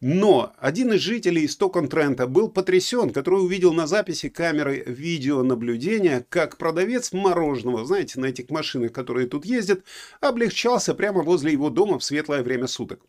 Но 0.00 0.52
один 0.58 0.92
из 0.92 1.00
жителей 1.00 1.46
Стокон-Трента 1.48 2.26
был 2.26 2.48
потрясен, 2.48 3.10
который 3.10 3.42
увидел 3.42 3.72
на 3.72 3.86
записи 3.86 4.28
камеры 4.28 4.82
видеонаблюдения, 4.86 6.26
как 6.28 6.58
продавец 6.58 7.12
мороженого, 7.12 7.84
знаете, 7.84 8.20
на 8.20 8.26
этих 8.26 8.50
машинах, 8.50 8.92
которые 8.92 9.26
тут 9.26 9.44
ездят, 9.44 9.82
облегчался 10.20 10.94
прямо 10.94 11.22
возле 11.22 11.52
его 11.52 11.70
дома 11.70 11.98
в 11.98 12.04
светлое 12.04 12.42
время 12.42 12.66
суток. 12.66 13.00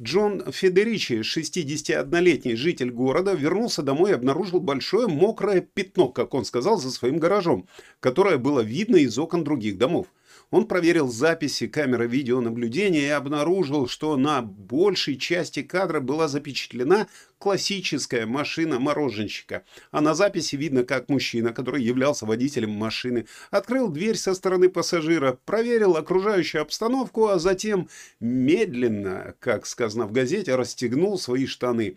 Джон 0.00 0.44
Федеричи, 0.52 1.22
61-летний 1.22 2.56
житель 2.56 2.90
города, 2.90 3.32
вернулся 3.32 3.82
домой 3.82 4.10
и 4.10 4.14
обнаружил 4.14 4.60
большое 4.60 5.08
мокрое 5.08 5.60
пятно, 5.60 5.83
как 5.84 6.34
он 6.34 6.44
сказал, 6.44 6.78
за 6.78 6.90
своим 6.90 7.18
гаражом, 7.18 7.68
которое 8.00 8.38
было 8.38 8.60
видно 8.60 8.96
из 8.96 9.18
окон 9.18 9.44
других 9.44 9.78
домов. 9.78 10.06
Он 10.50 10.66
проверил 10.66 11.08
записи 11.08 11.66
камеры 11.66 12.06
видеонаблюдения 12.06 13.06
и 13.06 13.08
обнаружил, 13.08 13.88
что 13.88 14.16
на 14.16 14.42
большей 14.42 15.16
части 15.16 15.62
кадра 15.62 16.00
была 16.00 16.28
запечатлена 16.28 17.08
классическая 17.38 18.24
машина 18.26 18.78
мороженщика. 18.78 19.64
А 19.90 20.00
на 20.00 20.14
записи 20.14 20.56
видно, 20.56 20.84
как 20.84 21.08
мужчина, 21.08 21.52
который 21.52 21.82
являлся 21.82 22.24
водителем 22.24 22.70
машины, 22.70 23.26
открыл 23.50 23.88
дверь 23.88 24.16
со 24.16 24.34
стороны 24.34 24.68
пассажира, 24.68 25.38
проверил 25.44 25.96
окружающую 25.96 26.62
обстановку, 26.62 27.26
а 27.26 27.38
затем 27.38 27.88
медленно, 28.20 29.34
как 29.40 29.66
сказано 29.66 30.06
в 30.06 30.12
газете, 30.12 30.54
расстегнул 30.54 31.18
свои 31.18 31.46
штаны 31.46 31.96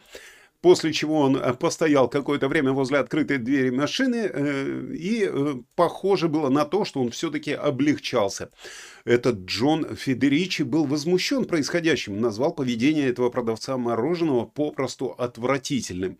после 0.62 0.92
чего 0.92 1.20
он 1.20 1.38
э, 1.38 1.54
постоял 1.54 2.10
какое-то 2.10 2.48
время 2.48 2.72
возле 2.72 3.00
открытой 3.00 3.38
двери 3.38 3.70
машины, 3.70 4.30
э, 4.32 4.94
и 4.94 5.28
э, 5.30 5.56
похоже 5.76 6.28
было 6.28 6.50
на 6.50 6.66
то, 6.66 6.86
что 6.86 7.02
он 7.02 7.12
все-таки 7.12 7.54
облегчался. 7.54 8.50
Этот 9.06 9.46
Джон 9.46 9.96
Федеричи 9.96 10.64
был 10.64 10.86
возмущен 10.86 11.46
происходящим, 11.46 12.20
назвал 12.20 12.54
поведение 12.54 13.08
этого 13.08 13.30
продавца 13.30 13.78
мороженого 13.78 14.46
попросту 14.46 15.16
отвратительным. 15.18 16.18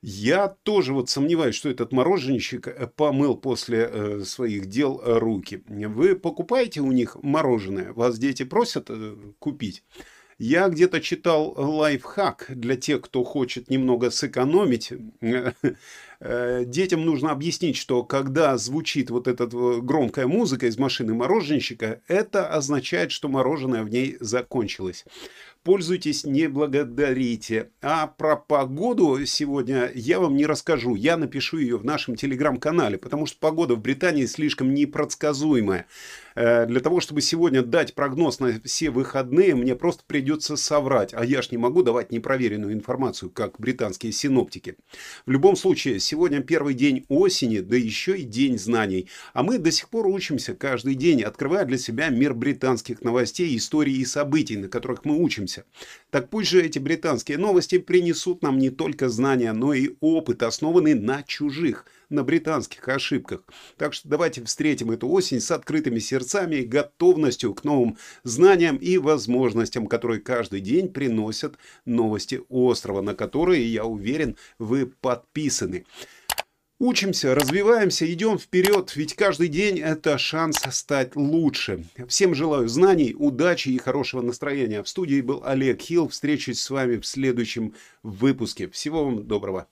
Я 0.00 0.48
тоже 0.62 0.92
вот 0.92 1.10
сомневаюсь, 1.10 1.56
что 1.56 1.68
этот 1.68 1.92
мороженщик 1.92 2.68
помыл 2.94 3.36
после 3.36 4.24
своих 4.24 4.66
дел 4.66 5.00
руки. 5.04 5.64
Вы 5.66 6.14
покупаете 6.14 6.82
у 6.82 6.92
них 6.92 7.16
мороженое? 7.20 7.92
Вас 7.92 8.16
дети 8.16 8.44
просят 8.44 8.90
купить? 9.40 9.82
Я 10.38 10.68
где-то 10.68 11.00
читал 11.00 11.52
лайфхак 11.56 12.46
для 12.48 12.76
тех, 12.76 13.00
кто 13.00 13.24
хочет 13.24 13.70
немного 13.70 14.10
сэкономить. 14.10 14.92
Э, 16.20 16.64
детям 16.64 17.04
нужно 17.04 17.30
объяснить, 17.30 17.76
что 17.76 18.02
когда 18.02 18.56
звучит 18.56 19.08
вот 19.08 19.28
эта 19.28 19.46
громкая 19.46 20.26
музыка 20.26 20.66
из 20.66 20.76
машины 20.76 21.14
мороженщика, 21.14 22.00
это 22.08 22.48
означает, 22.48 23.12
что 23.12 23.28
мороженое 23.28 23.84
в 23.84 23.88
ней 23.88 24.16
закончилось 24.18 25.04
пользуйтесь, 25.68 26.24
не 26.24 26.48
благодарите. 26.48 27.68
А 27.82 28.06
про 28.06 28.36
погоду 28.36 29.24
сегодня 29.26 29.90
я 29.94 30.18
вам 30.18 30.34
не 30.34 30.46
расскажу. 30.46 30.94
Я 30.94 31.18
напишу 31.18 31.58
ее 31.58 31.76
в 31.76 31.84
нашем 31.84 32.16
телеграм-канале, 32.16 32.96
потому 32.96 33.26
что 33.26 33.38
погода 33.38 33.74
в 33.74 33.80
Британии 33.82 34.24
слишком 34.24 34.72
непредсказуемая. 34.72 35.84
Э, 36.38 36.66
для 36.66 36.78
того, 36.78 37.00
чтобы 37.00 37.20
сегодня 37.20 37.62
дать 37.62 37.94
прогноз 37.94 38.38
на 38.38 38.60
все 38.64 38.90
выходные, 38.90 39.56
мне 39.56 39.74
просто 39.74 40.04
придется 40.06 40.54
соврать. 40.54 41.12
А 41.12 41.24
я 41.24 41.42
ж 41.42 41.50
не 41.50 41.58
могу 41.58 41.82
давать 41.82 42.12
непроверенную 42.12 42.72
информацию, 42.72 43.28
как 43.28 43.58
британские 43.58 44.12
синоптики. 44.12 44.76
В 45.26 45.32
любом 45.32 45.56
случае, 45.56 45.98
сегодня 45.98 46.40
первый 46.40 46.74
день 46.74 47.04
осени, 47.08 47.58
да 47.58 47.76
еще 47.76 48.16
и 48.16 48.22
день 48.22 48.56
знаний. 48.56 49.08
А 49.32 49.42
мы 49.42 49.58
до 49.58 49.72
сих 49.72 49.88
пор 49.88 50.06
учимся 50.06 50.54
каждый 50.54 50.94
день, 50.94 51.24
открывая 51.24 51.64
для 51.64 51.76
себя 51.76 52.08
мир 52.08 52.34
британских 52.34 53.02
новостей, 53.02 53.56
историй 53.56 53.96
и 53.96 54.04
событий, 54.04 54.56
на 54.56 54.68
которых 54.68 55.04
мы 55.04 55.20
учимся. 55.20 55.64
Так 56.10 56.30
пусть 56.30 56.50
же 56.50 56.62
эти 56.62 56.78
британские 56.78 57.38
новости 57.38 57.78
принесут 57.78 58.42
нам 58.42 58.58
не 58.58 58.70
только 58.70 59.08
знания, 59.08 59.52
но 59.52 59.74
и 59.74 59.96
опыт, 60.00 60.44
основанный 60.44 60.94
на 60.94 61.24
чужих, 61.24 61.84
на 62.10 62.24
британских 62.24 62.88
ошибках. 62.88 63.42
Так 63.76 63.94
что 63.94 64.08
давайте 64.08 64.44
встретим 64.44 64.90
эту 64.90 65.08
осень 65.08 65.40
с 65.40 65.50
открытыми 65.50 65.98
сердцами 65.98 66.56
и 66.56 66.64
готовностью 66.64 67.54
к 67.54 67.64
новым 67.64 67.98
знаниям 68.24 68.76
и 68.76 68.98
возможностям, 68.98 69.86
которые 69.86 70.20
каждый 70.20 70.60
день 70.60 70.88
приносят 70.88 71.56
новости 71.84 72.40
острова, 72.48 73.02
на 73.02 73.14
которые, 73.14 73.70
я 73.70 73.84
уверен, 73.84 74.36
вы 74.58 74.86
подписаны. 74.86 75.84
Учимся, 76.80 77.34
развиваемся, 77.34 78.10
идем 78.10 78.38
вперед, 78.38 78.94
ведь 78.94 79.14
каждый 79.14 79.48
день 79.48 79.80
это 79.80 80.16
шанс 80.16 80.58
стать 80.70 81.16
лучше. 81.16 81.84
Всем 82.06 82.36
желаю 82.36 82.68
знаний, 82.68 83.16
удачи 83.18 83.70
и 83.70 83.78
хорошего 83.78 84.22
настроения. 84.22 84.84
В 84.84 84.88
студии 84.88 85.20
был 85.20 85.42
Олег 85.44 85.80
Хилл. 85.80 86.06
Встречусь 86.06 86.60
с 86.60 86.70
вами 86.70 86.98
в 86.98 87.06
следующем 87.06 87.74
выпуске. 88.04 88.68
Всего 88.68 89.04
вам 89.04 89.26
доброго. 89.26 89.66